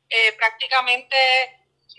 [0.10, 1.16] eh, prácticamente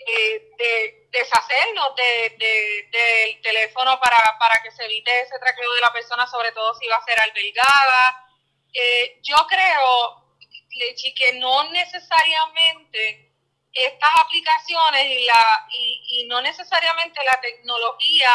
[0.07, 5.91] eh, de, deshacernos de, del teléfono para, para que se evite ese traqueo de la
[5.91, 8.28] persona, sobre todo si va a ser albergada.
[8.73, 10.35] Eh, yo creo,
[10.71, 13.33] Lechi, que no necesariamente
[13.73, 18.31] estas aplicaciones y, la, y, y no necesariamente la tecnología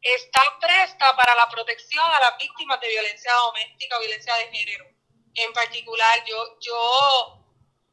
[0.00, 4.86] está presta para la protección a las víctimas de violencia doméstica o violencia de género.
[5.34, 7.44] En particular, yo, yo,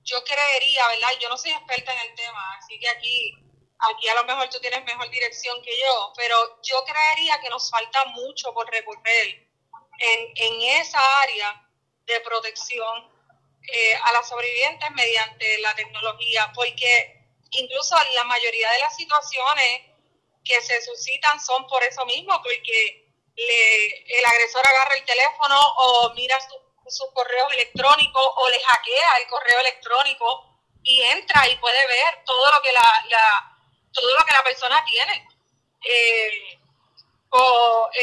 [0.01, 1.09] yo creería, ¿verdad?
[1.19, 3.33] Yo no soy experta en el tema, así que aquí,
[3.79, 7.69] aquí a lo mejor tú tienes mejor dirección que yo, pero yo creería que nos
[7.69, 9.47] falta mucho por recorrer
[9.99, 11.67] en, en esa área
[12.05, 13.11] de protección
[13.71, 19.81] eh, a las sobrevivientes mediante la tecnología, porque incluso la mayoría de las situaciones
[20.43, 26.13] que se suscitan son por eso mismo, porque le, el agresor agarra el teléfono o
[26.13, 31.87] mira sus su correos electrónicos o le hackea el correo electrónico y entra y puede
[31.87, 33.57] ver todo lo que la, la
[33.93, 35.27] todo lo que la persona tiene.
[35.81, 36.59] Eh,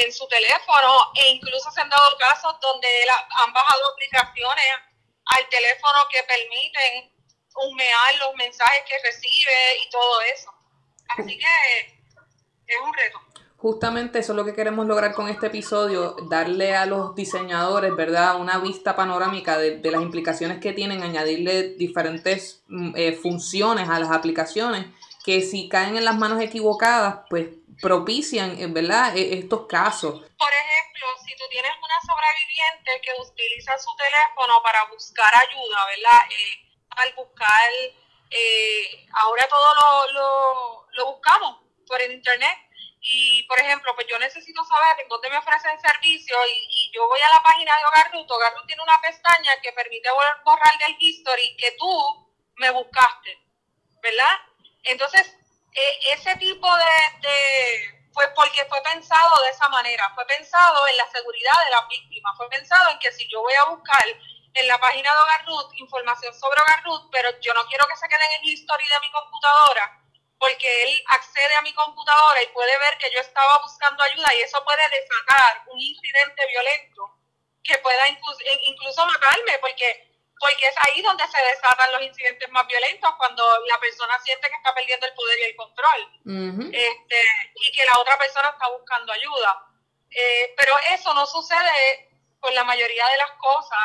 [0.05, 4.67] en su teléfono e incluso se han dado casos donde han bajado aplicaciones
[5.27, 7.13] al teléfono que permiten
[7.57, 10.51] humear los mensajes que recibe y todo eso.
[11.09, 12.01] Así que
[12.67, 13.21] es un reto.
[13.57, 18.41] Justamente eso es lo que queremos lograr con este episodio, darle a los diseñadores, ¿verdad?,
[18.41, 24.11] una vista panorámica de, las implicaciones que tienen, añadirle diferentes mm, eh, funciones a las
[24.13, 24.87] aplicaciones
[25.23, 27.49] que si caen en las manos equivocadas, pues
[27.81, 30.21] propician, eh, ¿verdad?, e, estos casos.
[30.37, 36.21] Por ejemplo, si tú tienes una sobreviviente que utiliza su teléfono para buscar ayuda, ¿verdad?,
[36.31, 37.71] eh, al buscar,
[39.15, 42.57] ahora todo lo, lo, buscamos por el internet
[43.01, 47.21] y, por ejemplo, pues yo necesito saber en dónde me ofrecen servicio y, yo voy
[47.21, 48.31] a la página de Hogar Ruth.
[48.31, 50.09] Hogar Ruth tiene una pestaña que permite
[50.45, 53.39] borrar del history que tú me buscaste,
[54.03, 54.37] ¿verdad?
[54.85, 55.37] Entonces,
[55.73, 61.07] e, ese tipo de, pues porque fue pensado de esa manera, fue pensado en la
[61.11, 64.05] seguridad de la víctima, fue pensado en que si yo voy a buscar
[64.55, 65.45] en la página de Hogar
[65.75, 69.11] información sobre Hogar pero yo no quiero que se quede en el history de mi
[69.13, 70.03] computadora,
[70.39, 74.43] porque él accede a mi computadora y puede ver que yo estaba buscando ayuda y
[74.43, 77.17] eso puede desatar un incidente violento
[77.63, 80.10] que pueda incluso, matarme, porque
[80.41, 84.57] porque es ahí donde se desatan los incidentes más violentos, cuando la persona siente que
[84.57, 87.23] está perdiendo el poder y el control, este,
[87.57, 89.67] y que la otra persona está buscando ayuda.
[90.11, 92.09] Eh, pero eso no sucede
[92.41, 93.79] con la mayoría de las cosas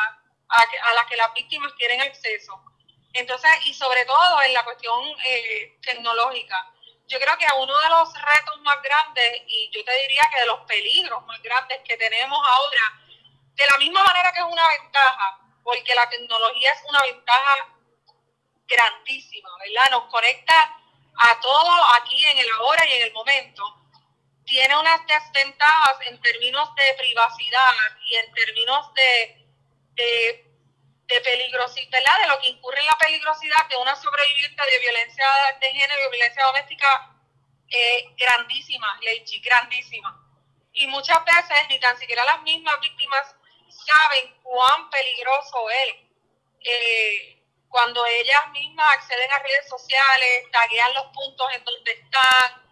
[0.48, 2.58] a, a las que las víctimas tienen acceso.
[3.12, 6.72] Entonces, y sobre todo en la cuestión eh, tecnológica.
[7.06, 10.46] Yo creo que uno de los retos más grandes, y yo te diría que de
[10.46, 13.00] los peligros más grandes que tenemos ahora,
[13.54, 17.74] de la misma manera que es una ventaja, porque la tecnología es una ventaja
[18.68, 19.90] grandísima, ¿verdad?
[19.90, 20.78] Nos conecta
[21.18, 23.64] a todo aquí en el ahora y en el momento.
[24.44, 27.72] Tiene unas desventajas en términos de privacidad
[28.08, 29.46] y en términos de,
[29.94, 30.46] de
[31.06, 35.24] de peligrosidad, de lo que incurre en la peligrosidad de una sobreviviente de violencia
[35.60, 37.16] de género y violencia doméstica
[37.68, 40.20] eh, grandísima, Leichi, grandísima.
[40.72, 43.35] Y muchas veces ni tan siquiera las mismas víctimas
[43.68, 45.94] saben cuán peligroso es.
[46.60, 52.62] Eh, cuando ellas mismas acceden a redes sociales, taguean los puntos en donde están,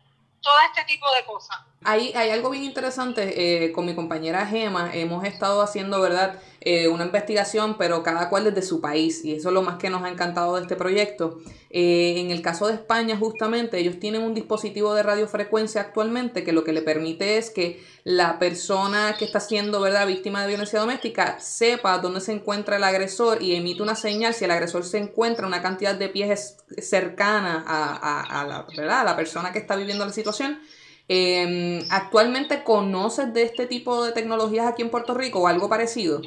[0.40, 1.58] todo este tipo de cosas.
[1.84, 6.40] Hay, hay algo bien interesante, eh, con mi compañera Gema, hemos estado haciendo, ¿verdad?
[6.66, 9.90] Eh, una investigación, pero cada cual desde su país, y eso es lo más que
[9.90, 11.38] nos ha encantado de este proyecto.
[11.68, 16.52] Eh, en el caso de España, justamente, ellos tienen un dispositivo de radiofrecuencia actualmente que
[16.52, 20.06] lo que le permite es que la persona que está siendo ¿verdad?
[20.06, 24.46] víctima de violencia doméstica sepa dónde se encuentra el agresor y emite una señal si
[24.46, 29.00] el agresor se encuentra una cantidad de pies cercana a, a, la, ¿verdad?
[29.00, 30.60] a la persona que está viviendo la situación
[31.08, 36.18] eh, ¿Actualmente conoces de este tipo de tecnologías aquí en Puerto Rico o algo parecido?
[36.18, 36.24] No,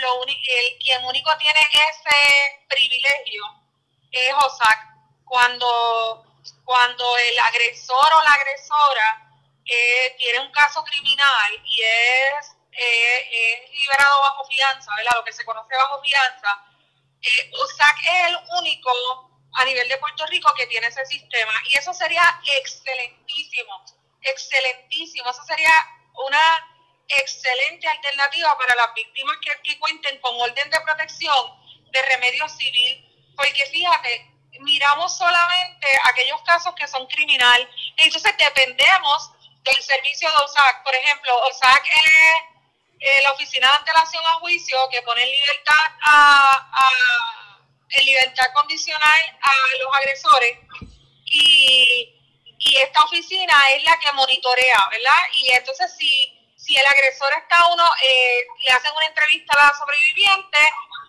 [0.00, 1.60] lo, único, el, quien único tiene
[1.90, 3.42] ese privilegio
[4.12, 4.78] es OSAC.
[5.24, 6.24] Cuando,
[6.64, 9.26] cuando el agresor o la agresora
[9.64, 15.16] eh, tiene un caso criminal y es, eh, es liberado bajo fianza, ¿verdad?
[15.16, 16.64] lo que se conoce bajo fianza,
[17.20, 21.52] eh, OSAC es el único a nivel de Puerto Rico que tiene ese sistema.
[21.70, 23.84] Y eso sería excelentísimo,
[24.20, 25.30] excelentísimo.
[25.30, 25.72] Eso sería
[26.26, 26.72] una
[27.08, 31.52] excelente alternativa para las víctimas que, aquí cuenten con orden de protección
[31.90, 33.02] de remedio civil.
[33.34, 34.30] Porque fíjate,
[34.60, 37.68] miramos solamente aquellos casos que son criminal.
[37.96, 39.30] Entonces dependemos
[39.62, 40.82] del servicio de OSAC.
[40.82, 42.56] Por ejemplo, OSAC es
[43.00, 47.35] eh, la Oficina de Antelación a Juicio que pone en libertad a
[47.88, 50.58] en libertad condicional a los agresores
[51.24, 52.14] y,
[52.58, 55.22] y esta oficina es la que monitorea, ¿verdad?
[55.40, 59.78] Y entonces si, si el agresor está uno, eh, le hacen una entrevista a la
[59.78, 60.58] sobreviviente,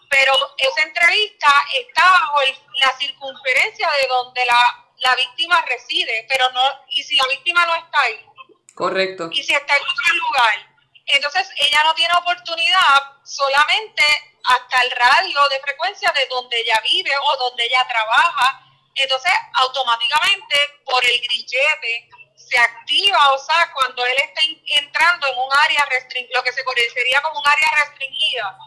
[0.09, 1.47] pero esa entrevista
[1.79, 2.39] está bajo
[2.75, 7.75] la circunferencia de donde la, la víctima reside, pero no, y si la víctima no
[7.75, 8.25] está ahí.
[8.73, 9.29] Correcto.
[9.31, 10.77] Y si está en otro lugar.
[11.07, 14.03] Entonces ella no tiene oportunidad solamente
[14.47, 18.63] hasta el radio de frecuencia de donde ella vive o donde ella trabaja.
[18.95, 24.41] Entonces, automáticamente, por el grillete, se activa, o sea, cuando él está
[24.79, 28.57] entrando en un área restringida, lo que se conocería como un área restringida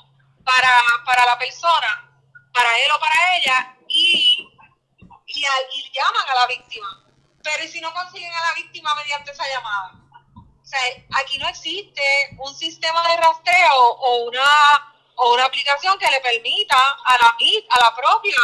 [0.45, 2.22] para, para la persona,
[2.53, 4.47] para él o para ella, y,
[5.26, 7.05] y, y llaman a la víctima.
[7.43, 9.93] Pero ¿y si no consiguen a la víctima mediante esa llamada?
[10.37, 10.81] O sea,
[11.22, 12.03] aquí no existe
[12.39, 17.81] un sistema de rastreo o una o una aplicación que le permita a la, a
[17.81, 18.37] la propia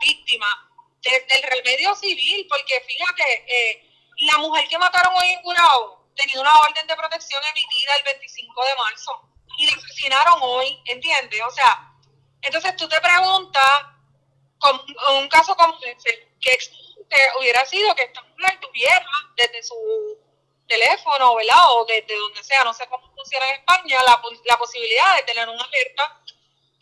[0.00, 0.70] víctima
[1.02, 6.40] desde el remedio civil, porque fíjate, eh, la mujer que mataron hoy en Curao tenía
[6.40, 9.28] una orden de protección emitida el 25 de marzo
[9.58, 11.40] y la asesinaron hoy, ¿entiendes?
[11.46, 11.92] O sea,
[12.40, 13.82] entonces tú te preguntas,
[14.58, 14.80] con,
[15.16, 16.58] un caso como ese, que
[17.38, 19.06] hubiera sido que esta mujer tuviera
[19.36, 19.74] desde su
[20.66, 21.72] teléfono, ¿verdad?
[21.72, 25.48] O desde donde sea, no sé cómo funciona en España, la, la posibilidad de tener
[25.48, 26.21] una alerta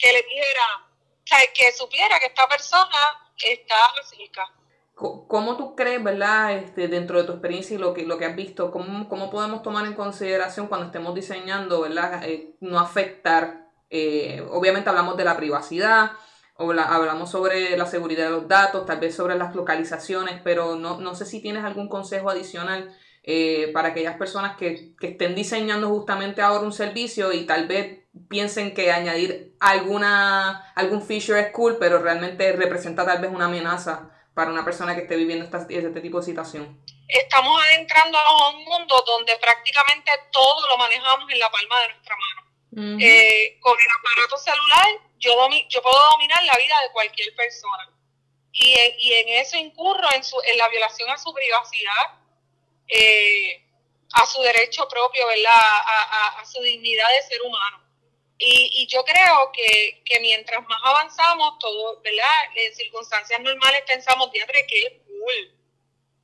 [0.01, 0.89] que le dijera,
[1.23, 2.89] o sea, que supiera que esta persona
[3.37, 3.77] está
[4.09, 4.51] cerca.
[4.95, 8.37] ¿Cómo tú crees, verdad, este, dentro de tu experiencia y lo que, lo que has
[8.37, 14.47] visto, cómo, cómo podemos tomar en consideración cuando estemos diseñando, verdad, eh, no afectar, eh,
[14.51, 16.13] obviamente hablamos de la privacidad,
[16.57, 21.01] o hablamos sobre la seguridad de los datos, tal vez sobre las localizaciones, pero no,
[21.01, 25.89] no sé si tienes algún consejo adicional eh, para aquellas personas que, que, estén diseñando
[25.89, 31.77] justamente ahora un servicio y tal vez piensen que añadir alguna, algún feature es cool,
[31.79, 36.01] pero realmente representa tal vez una amenaza para una persona que esté viviendo esta, este
[36.01, 36.83] tipo de situación.
[37.09, 42.17] Estamos adentrando a un mundo donde prácticamente todo lo manejamos en la palma de nuestra
[42.17, 42.51] mano.
[43.01, 44.87] Eh, con el aparato celular
[45.21, 47.91] yo, yo puedo dominar la vida de cualquier persona.
[48.53, 52.19] Y, y en eso incurro en, su, en la violación a su privacidad,
[52.89, 53.65] eh,
[54.15, 55.53] a su derecho propio, ¿verdad?
[55.53, 57.85] A, a, su dignidad de ser humano.
[58.43, 62.26] Y, y yo creo que, que, mientras más avanzamos, todo, ¿verdad?
[62.55, 65.55] En circunstancias normales pensamos, diadre, que cool.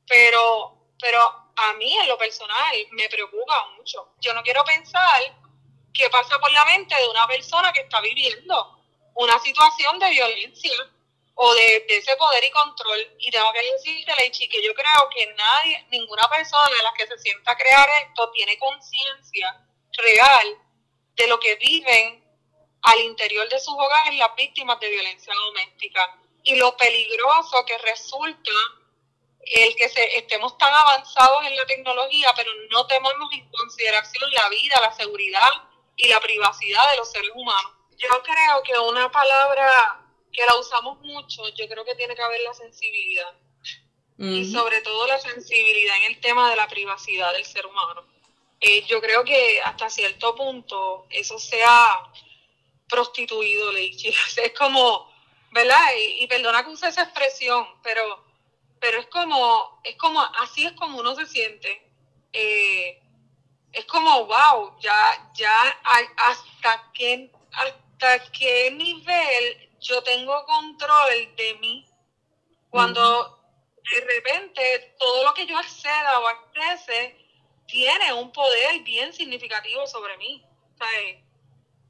[0.09, 1.21] Pero, pero
[1.55, 4.15] a mí, en lo personal, me preocupa mucho.
[4.21, 5.21] Yo no quiero pensar
[5.93, 8.81] qué pasa por la mente de una persona que está viviendo
[9.15, 10.73] una situación de violencia
[11.35, 13.15] o de, ese poder y control.
[13.19, 17.07] Y tengo que decirte, Leichi, que yo creo que nadie, ninguna persona de la que
[17.07, 20.66] se sienta a crear esto tiene conciencia real
[21.17, 22.25] de lo que viven
[22.83, 28.53] al interior de sus hogares las víctimas de violencia doméstica y lo peligroso que resulta
[29.55, 34.49] el que se, estemos tan avanzados en la tecnología, pero no tomemos en consideración la
[34.49, 35.49] vida, la seguridad
[35.97, 37.73] y la privacidad de los seres humanos.
[37.97, 42.41] Yo creo que una palabra que la usamos mucho, yo creo que tiene que haber
[42.43, 43.33] la sensibilidad.
[44.19, 48.07] Y sobre todo la sensibilidad en el tema de la privacidad del ser humano.
[48.61, 52.11] Eh, yo creo que hasta cierto punto eso se ha
[52.89, 54.09] prostituido, Leichi.
[54.37, 55.13] Es como,
[55.51, 55.93] ¿verdad?
[56.19, 58.25] Y, perdona que use esa expresión, pero,
[58.81, 61.83] pero es como, es como, así es como uno se siente.
[62.33, 63.03] Eh,
[63.73, 65.79] es como, wow, ya, ya,
[66.17, 71.87] hasta qué, hasta qué nivel yo tengo control de mí
[72.71, 73.39] cuando
[73.91, 77.26] de repente todo lo que yo acceda o accese
[77.67, 80.45] tiene un poder bien significativo sobre mí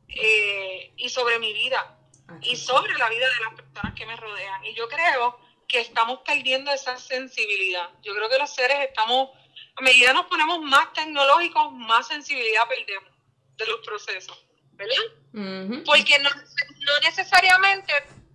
[0.08, 1.98] eh, y sobre mi vida
[2.42, 4.64] y sobre la vida de las personas que me rodean.
[4.64, 7.90] Y yo creo que estamos perdiendo esa sensibilidad.
[8.02, 9.30] Yo creo que los seres estamos,
[9.76, 13.10] a medida que nos ponemos más tecnológicos, más sensibilidad perdemos
[13.56, 14.46] de los procesos.
[14.76, 15.82] ¿verdad?
[15.84, 17.92] Porque no, no, necesariamente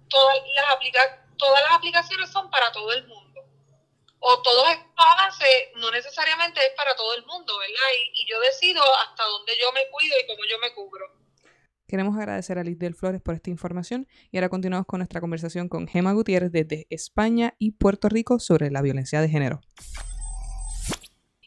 [0.10, 3.21] todas las, todas las aplicaciones son para todo el mundo.
[4.24, 7.90] O todo avances no necesariamente es para todo el mundo, ¿verdad?
[7.98, 11.06] Y, y, yo decido hasta dónde yo me cuido y cómo yo me cubro.
[11.88, 15.68] Queremos agradecer a Liz del Flores por esta información y ahora continuamos con nuestra conversación
[15.68, 19.62] con Gema Gutiérrez desde España y Puerto Rico sobre la violencia de género.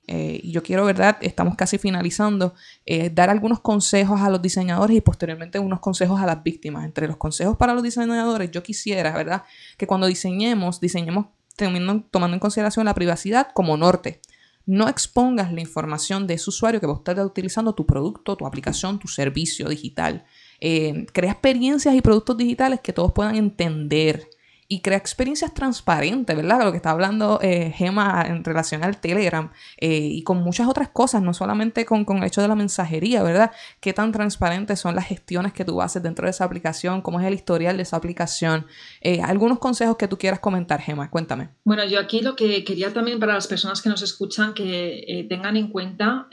[0.07, 1.17] Eh, yo quiero, ¿verdad?
[1.23, 2.55] Estamos casi finalizando,
[2.85, 6.85] eh, dar algunos consejos a los diseñadores y posteriormente unos consejos a las víctimas.
[6.85, 9.45] Entre los consejos para los diseñadores, yo quisiera, ¿verdad?
[9.79, 11.27] Que cuando diseñemos, diseñemos
[11.57, 14.21] tomando en consideración la privacidad como norte.
[14.67, 18.99] No expongas la información de ese usuario que vos estés utilizando tu producto, tu aplicación,
[18.99, 20.25] tu servicio digital.
[20.61, 24.31] Eh, crea experiencias y productos digitales que todos puedan entender
[24.69, 26.65] y crea experiencias transparentes, ¿verdad?
[26.65, 30.89] Lo que está hablando eh, Gema en relación al Telegram eh, y con muchas otras
[30.89, 33.51] cosas, no solamente con, el hecho de la mensajería, ¿verdad?
[33.81, 37.27] Qué tan transparentes son las gestiones que tú haces dentro de esa aplicación, cómo es
[37.27, 38.67] el historial de esa aplicación.
[39.01, 41.51] Eh, algunos consejos que tú quieras comentar, Gema, cuéntame.
[41.65, 45.57] Bueno, yo aquí lo que quería también para las personas que nos escuchan que tengan
[45.57, 46.29] en cuenta,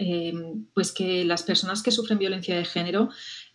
[0.73, 3.09] pues que las personas que sufren violencia de género,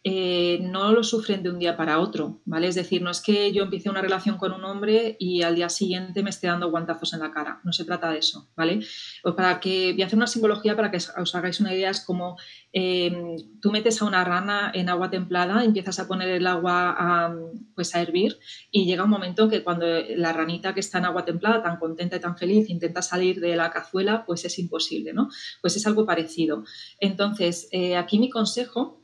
[0.09, 2.69] eh, no lo sufren de un día para otro, ¿vale?
[2.69, 5.69] Es decir, no es que yo empiece una relación con un hombre y al día
[5.69, 8.87] siguiente me esté dando guantazos en la cara, no se trata de eso, ¿vale?
[9.25, 12.03] O para que, voy a hacer una simbología para que os hagáis una idea, es
[12.03, 12.37] como
[12.73, 17.35] eh, tú metes a una rana en agua templada, empiezas a poner el agua a,
[17.75, 18.39] pues a hervir
[18.71, 22.15] y llega un momento que cuando la ranita que está en agua templada, tan contenta
[22.15, 25.31] y tan feliz, intenta salir de la cazuela, pues es imposible, ¿no?
[25.61, 26.63] Pues es algo parecido.
[27.01, 29.03] Entonces, eh, aquí mi consejo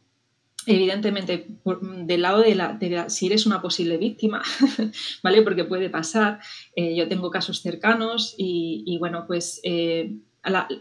[0.66, 4.42] evidentemente, del lado de la, si eres una posible víctima,
[5.22, 5.42] ¿vale?
[5.42, 6.40] Porque puede pasar.
[6.76, 10.14] Eh, yo tengo casos cercanos y, bueno, pues eh,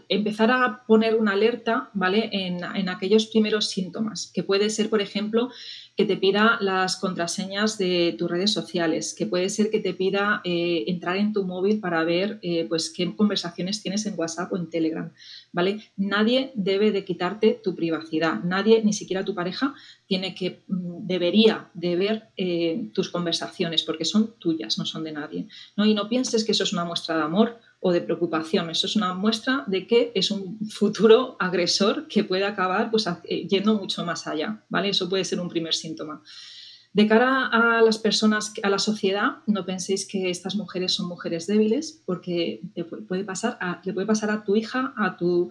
[0.08, 2.28] empezar a poner una alerta, ¿vale?
[2.32, 5.50] En, en, aquellos primeros síntomas, que puede ser, por ejemplo,
[5.96, 10.40] que te pida las contraseñas de tus redes sociales, que puede ser que te pida
[10.42, 14.56] eh, entrar en tu móvil para ver eh, pues, qué conversaciones tienes en WhatsApp o
[14.56, 15.12] en Telegram.
[15.52, 15.80] ¿vale?
[15.96, 19.74] Nadie debe de quitarte tu privacidad, nadie, ni siquiera tu pareja,
[20.06, 25.12] tiene que, mm, debería de ver eh, tus conversaciones porque son tuyas, no son de
[25.12, 25.48] nadie.
[25.76, 25.84] ¿no?
[25.84, 28.70] Y no pienses que eso es una muestra de amor o de preocupación.
[28.70, 33.08] Eso es una muestra de que es un futuro agresor que puede acabar pues,
[33.48, 34.62] yendo mucho más allá.
[34.68, 34.90] ¿vale?
[34.90, 36.22] Eso puede ser un primer síntoma.
[36.92, 41.46] De cara a las personas, a la sociedad, no penséis que estas mujeres son mujeres
[41.46, 42.60] débiles, porque
[43.08, 45.50] puede pasar le puede pasar a tu hija, a tu,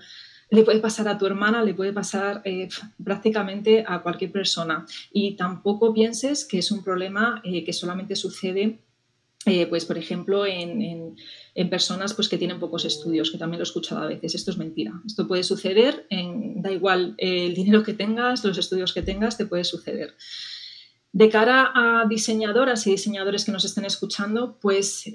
[0.52, 2.70] le puede pasar a tu hermana, le puede pasar eh,
[3.04, 4.86] prácticamente a cualquier persona.
[5.12, 8.80] Y tampoco pienses que es un problema eh, que solamente sucede,
[9.46, 11.16] eh, pues, por ejemplo, en,
[11.70, 14.36] personas pues, que tienen pocos estudios, que también lo he escuchado a veces.
[14.36, 14.94] Esto es mentira.
[15.06, 19.46] Esto puede suceder, en, da igual el dinero que tengas, los estudios que tengas, te
[19.46, 20.16] puede suceder.
[21.14, 25.12] De cara a diseñadoras y diseñadores que nos estén escuchando, pues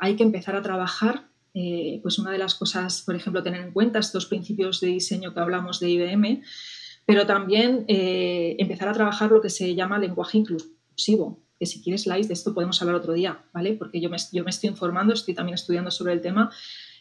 [0.00, 3.72] hay que empezar a trabajar eh, pues una de las cosas, por ejemplo, tener en
[3.72, 6.42] cuenta estos principios de diseño que hablamos de IBM,
[7.06, 12.06] pero también eh, empezar a trabajar lo que se llama lenguaje inclusivo, que si quieres,
[12.06, 13.74] Lais, de esto podemos hablar otro día, ¿vale?
[13.74, 16.50] Porque yo me, estoy informando, estoy también estudiando sobre el tema,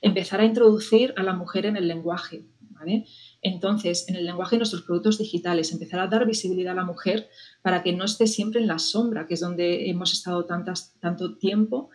[0.02, 3.06] empezar a introducir a la mujer en el lenguaje, ¿vale?
[3.42, 7.30] Entonces, en el lenguaje de nuestros productos digitales, empezar a dar visibilidad a la mujer
[7.62, 11.38] para que no esté siempre en la sombra, que es donde hemos estado tantas, tanto
[11.38, 11.90] tiempo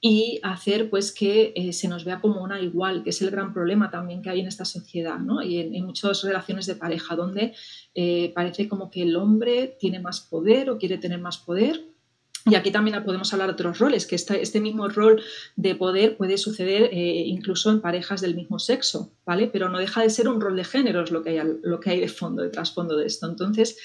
[0.00, 3.52] y hacer pues que eh, se nos vea como una igual, que es el gran
[3.52, 5.42] problema también que hay en esta sociedad ¿no?
[5.42, 7.54] y en, muchas relaciones de pareja, donde
[7.94, 11.87] eh, parece como que el hombre tiene más poder o quiere tener más poder.
[12.50, 15.22] Y aquí también podemos hablar de otros roles, que este, este mismo rol
[15.56, 19.48] de poder puede suceder eh, incluso en parejas del mismo sexo, ¿vale?
[19.48, 21.90] Pero no deja de ser un rol de género, es lo que hay, lo que
[21.90, 23.28] hay de fondo, de trasfondo de esto.
[23.28, 23.76] Entonces,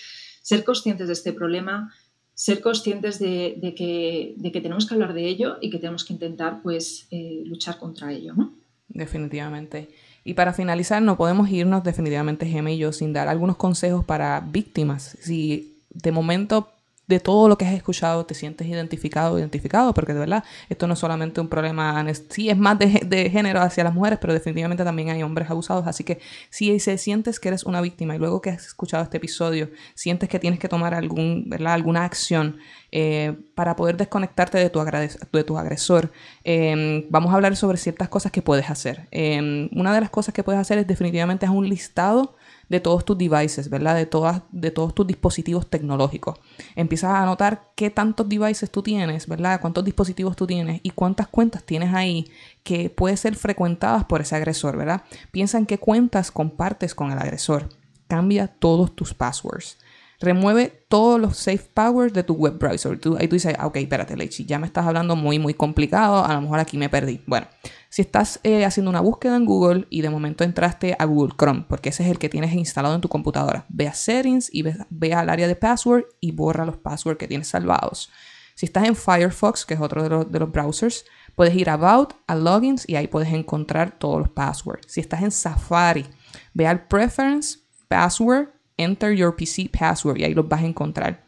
[0.41, 1.93] ser conscientes de este problema,
[2.34, 7.07] ser conscientes de, que, tenemos que hablar de ello y que tenemos que intentar pues
[7.11, 8.53] eh, luchar contra ello, ¿no?
[8.88, 9.89] Definitivamente.
[10.24, 15.18] Y para finalizar, no podemos irnos definitivamente, yo, sin dar algunos consejos para víctimas.
[15.20, 16.70] Si de momento
[17.08, 20.93] de todo lo que has escuchado te sientes identificado identificado, porque de verdad esto no
[20.93, 25.10] es solamente un problema, sí es más de, género hacia las mujeres, pero definitivamente también
[25.10, 28.51] hay hombres abusados, así que si se sientes que eres una víctima y luego que
[28.51, 31.74] has escuchado este episodio, sientes que tienes que tomar algún, ¿verdad?
[31.74, 32.58] alguna acción
[32.91, 36.12] eh, para poder desconectarte de tu, de tu agresor,
[36.43, 39.08] em, vamos a hablar sobre ciertas cosas que puedes hacer.
[39.12, 42.36] Em, una de las cosas que puedes hacer es definitivamente es un listado
[42.70, 43.95] de todos tus devices, ¿verdad?
[43.95, 46.39] De, todas, de todos tus dispositivos tecnológicos.
[46.76, 49.61] Empiezas a notar qué tantos devices tú tienes, ¿verdad?
[49.61, 52.32] Cuántos dispositivos tú tienes y cuántas cuentas tienes ahí
[52.64, 55.03] que pueden ser frecuentadas por ese agresor, ¿verdad?
[55.32, 57.70] Piensa en qué cuentas compartes con el agresor.
[58.07, 59.78] Cambia todos tus passwords.
[60.24, 62.97] Remueve todos los safe powers de tu web browser.
[62.97, 66.24] Tú, ahí tú dices, ah, ok, espérate, Leichi, ya me estás hablando muy, muy complicado.
[66.24, 67.22] A lo mejor aquí me perdí.
[67.28, 67.47] Bueno,
[67.94, 71.66] si estás eh, haciendo una búsqueda en Google y de momento entraste a Google Chrome,
[71.70, 75.14] porque ese es el que tienes instalado en tu computadora, ve a Settings y ve,
[75.14, 78.10] al área de password y borra los passwords que tienes salvados.
[78.56, 81.74] Si estás en Firefox, que es otro de los, de los browsers, puedes ir a
[81.74, 84.88] About, a Logins y ahí puedes encontrar todos los passwords.
[84.91, 86.08] Si estás en Safari,
[86.56, 91.28] ve al Preference, Password Enter Your PC Password y ahí los vas a encontrar.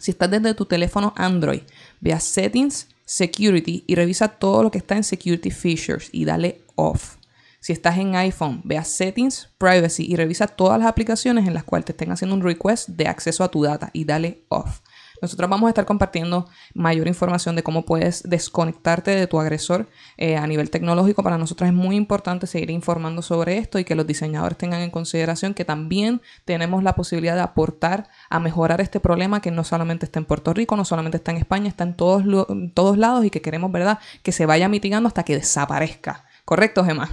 [0.00, 1.60] Si estás desde tu teléfono Android,
[2.00, 6.60] ve a Settings, Security y revisa todo lo que está en Security Features y dale
[6.76, 7.16] Off.
[7.58, 11.64] Si estás en iPhone, ve a Settings, Privacy y revisa todas las aplicaciones en las
[11.64, 14.78] cuales te estén haciendo un request de acceso a tu data y dale Off.
[15.22, 20.36] Nosotros vamos a estar compartiendo mayor información de cómo puedes desconectarte de tu agresor eh,
[20.36, 21.22] a nivel tecnológico.
[21.22, 24.90] Para nosotros es muy importante seguir informando sobre esto y que los diseñadores tengan en
[24.90, 30.06] consideración que también tenemos la posibilidad de aportar a mejorar este problema que no solamente
[30.06, 32.24] está en Puerto Rico, no solamente está en España, está en todos,
[32.74, 36.24] todos lados y que queremos, ¿verdad?, que se vaya mitigando hasta que desaparezca.
[36.44, 37.08] ¿Correcto, Gemma?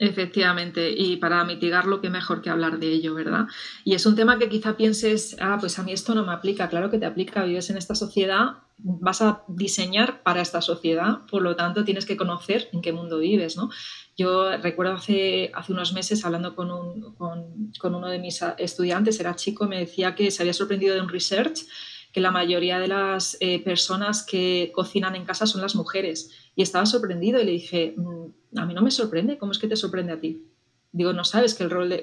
[0.00, 3.46] Efectivamente, y para mitigarlo, qué mejor que hablar de ello, ¿verdad?
[3.82, 6.68] Y es un tema que quizá pienses, ah, pues a mí esto no me aplica,
[6.68, 11.42] claro que te aplica, vives en esta sociedad, vas a diseñar para esta sociedad, por
[11.42, 13.70] lo tanto tienes que conocer en qué mundo vives, ¿no?
[14.16, 19.34] Yo recuerdo hace, hace unos meses hablando con, un, con, uno de mis estudiantes, era
[19.34, 21.66] chico, me decía que se había sorprendido de un research
[22.12, 26.30] que la mayoría de las eh, personas que cocinan en casa son las mujeres.
[26.56, 28.26] Y estaba sorprendido y le dije, mm,
[28.56, 30.44] a mí no me sorprende, ¿cómo es que te sorprende a ti?
[30.90, 32.02] Digo, no sabes que el rol, de,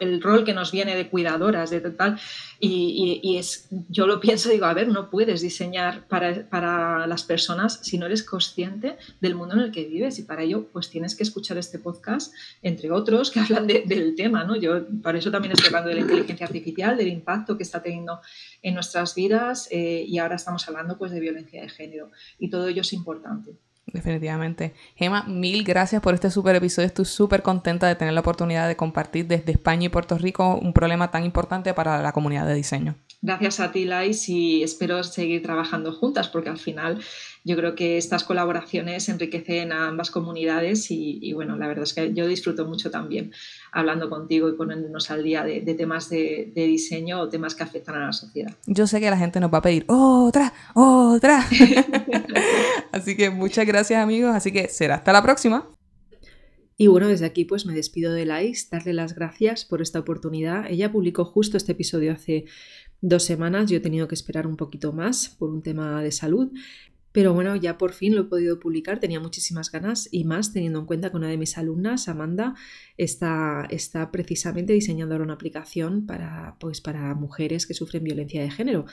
[0.00, 2.20] el, rol que nos viene de cuidadoras, de tal,
[2.60, 7.22] y, y, es, yo lo pienso, digo, a ver, no puedes diseñar para, para, las
[7.22, 10.90] personas si no eres consciente del mundo en el que vives, y para ello, pues
[10.90, 14.56] tienes que escuchar este podcast, entre otros, que hablan del tema, ¿no?
[14.56, 18.20] Yo, para eso también estoy hablando de la inteligencia artificial, del impacto que está teniendo
[18.60, 22.68] en nuestras vidas, eh, y ahora estamos hablando, pues, de violencia de género, y todo
[22.68, 23.56] ello es importante.
[23.86, 24.74] Definitivamente.
[24.96, 26.86] Gema, mil gracias por este super episodio.
[26.86, 30.72] Estoy súper contenta de tener la oportunidad de compartir desde España y Puerto Rico un
[30.72, 32.94] problema tan importante para la comunidad de diseño.
[33.20, 36.98] Gracias a ti, Lais, y espero seguir trabajando juntas porque al final
[37.44, 42.12] yo creo que estas colaboraciones enriquecen a ambas comunidades y, bueno, la verdad es que
[42.14, 43.32] yo disfruto mucho también
[43.72, 47.96] hablando contigo y poniéndonos al día de, temas de, de, diseño o temas que afectan
[47.96, 48.52] a la sociedad.
[48.66, 51.46] Yo sé que la gente nos va a pedir otra, otra.
[52.92, 55.68] Así que muchas gracias amigos, así que será hasta la próxima.
[56.76, 60.70] Y bueno, desde aquí pues me despido de Lais, darle las gracias por esta oportunidad.
[60.70, 62.44] Ella publicó justo este episodio hace
[63.00, 66.52] dos semanas, yo he tenido que esperar un poquito más por un tema de salud,
[67.12, 70.80] pero bueno, ya por fin lo he podido publicar, tenía muchísimas ganas y más teniendo
[70.80, 72.54] en cuenta que una de mis alumnas, Amanda,
[72.96, 78.50] está, está precisamente diseñando ahora una aplicación para, pues, para mujeres que sufren violencia de
[78.50, 78.86] género.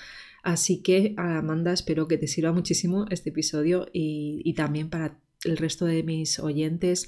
[0.44, 5.58] Así que, Amanda, espero que te sirva muchísimo este episodio y, y también para el
[5.58, 7.08] resto de mis oyentes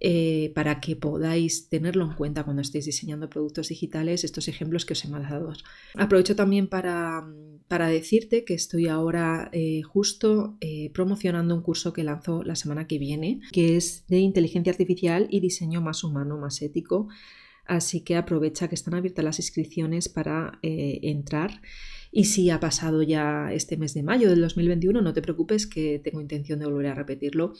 [0.00, 4.92] eh, para que podáis tenerlo en cuenta cuando estéis diseñando productos digitales, estos ejemplos que
[4.92, 5.52] os he mandado.
[5.96, 7.26] Aprovecho también para,
[7.66, 12.86] para decirte que estoy ahora eh, justo eh, promocionando un curso que lanzo la semana
[12.86, 17.08] que viene, que es de inteligencia artificial y diseño más humano, más ético.
[17.64, 21.60] Así que aprovecha que están abiertas las inscripciones para entrar.
[22.10, 25.98] Y si ha pasado ya este mes de mayo del 2021, no te preocupes que
[25.98, 27.52] tengo intención de volver a repetirlo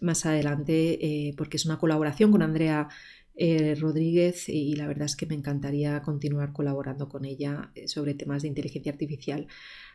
[0.00, 2.88] más adelante eh, porque es una colaboración con Andrea
[3.36, 8.14] eh, Rodríguez y la verdad es que me encantaría continuar colaborando con ella eh, sobre
[8.14, 9.46] temas de inteligencia artificial.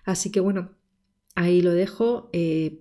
[0.05, 0.77] Así que bueno,
[1.35, 2.31] ahí lo dejo.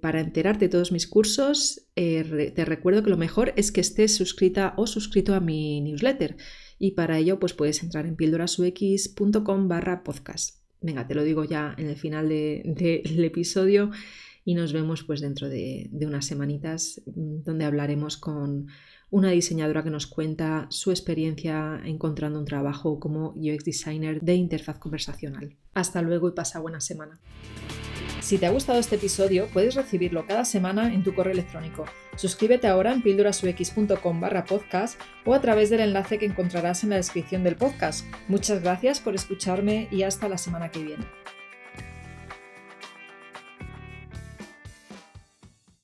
[0.00, 4.74] para enterarte de todos mis cursos, te recuerdo que lo mejor es que estés suscrita
[4.76, 6.36] o suscrito a mi newsletter
[6.78, 10.58] y para ello pues puedes entrar en pildorasux.com barra podcast.
[10.80, 13.90] Venga, te lo digo ya en el final del episodio
[14.48, 18.68] y nos vemos pues dentro de, unas semanitas mm, donde hablaremos con
[19.10, 24.78] una diseñadora que nos cuenta su experiencia encontrando un trabajo como UX designer de interfaz
[24.78, 25.54] conversacional.
[25.74, 27.20] Hasta luego y pasa buena semana.
[28.20, 31.84] Si te ha gustado este episodio, puedes recibirlo cada semana en tu correo electrónico.
[32.16, 36.96] Suscríbete ahora en píldorasux.com barra podcast o a través del enlace que encontrarás en la
[36.96, 38.06] descripción del podcast.
[38.28, 41.04] Muchas gracias por escucharme y hasta la semana que viene.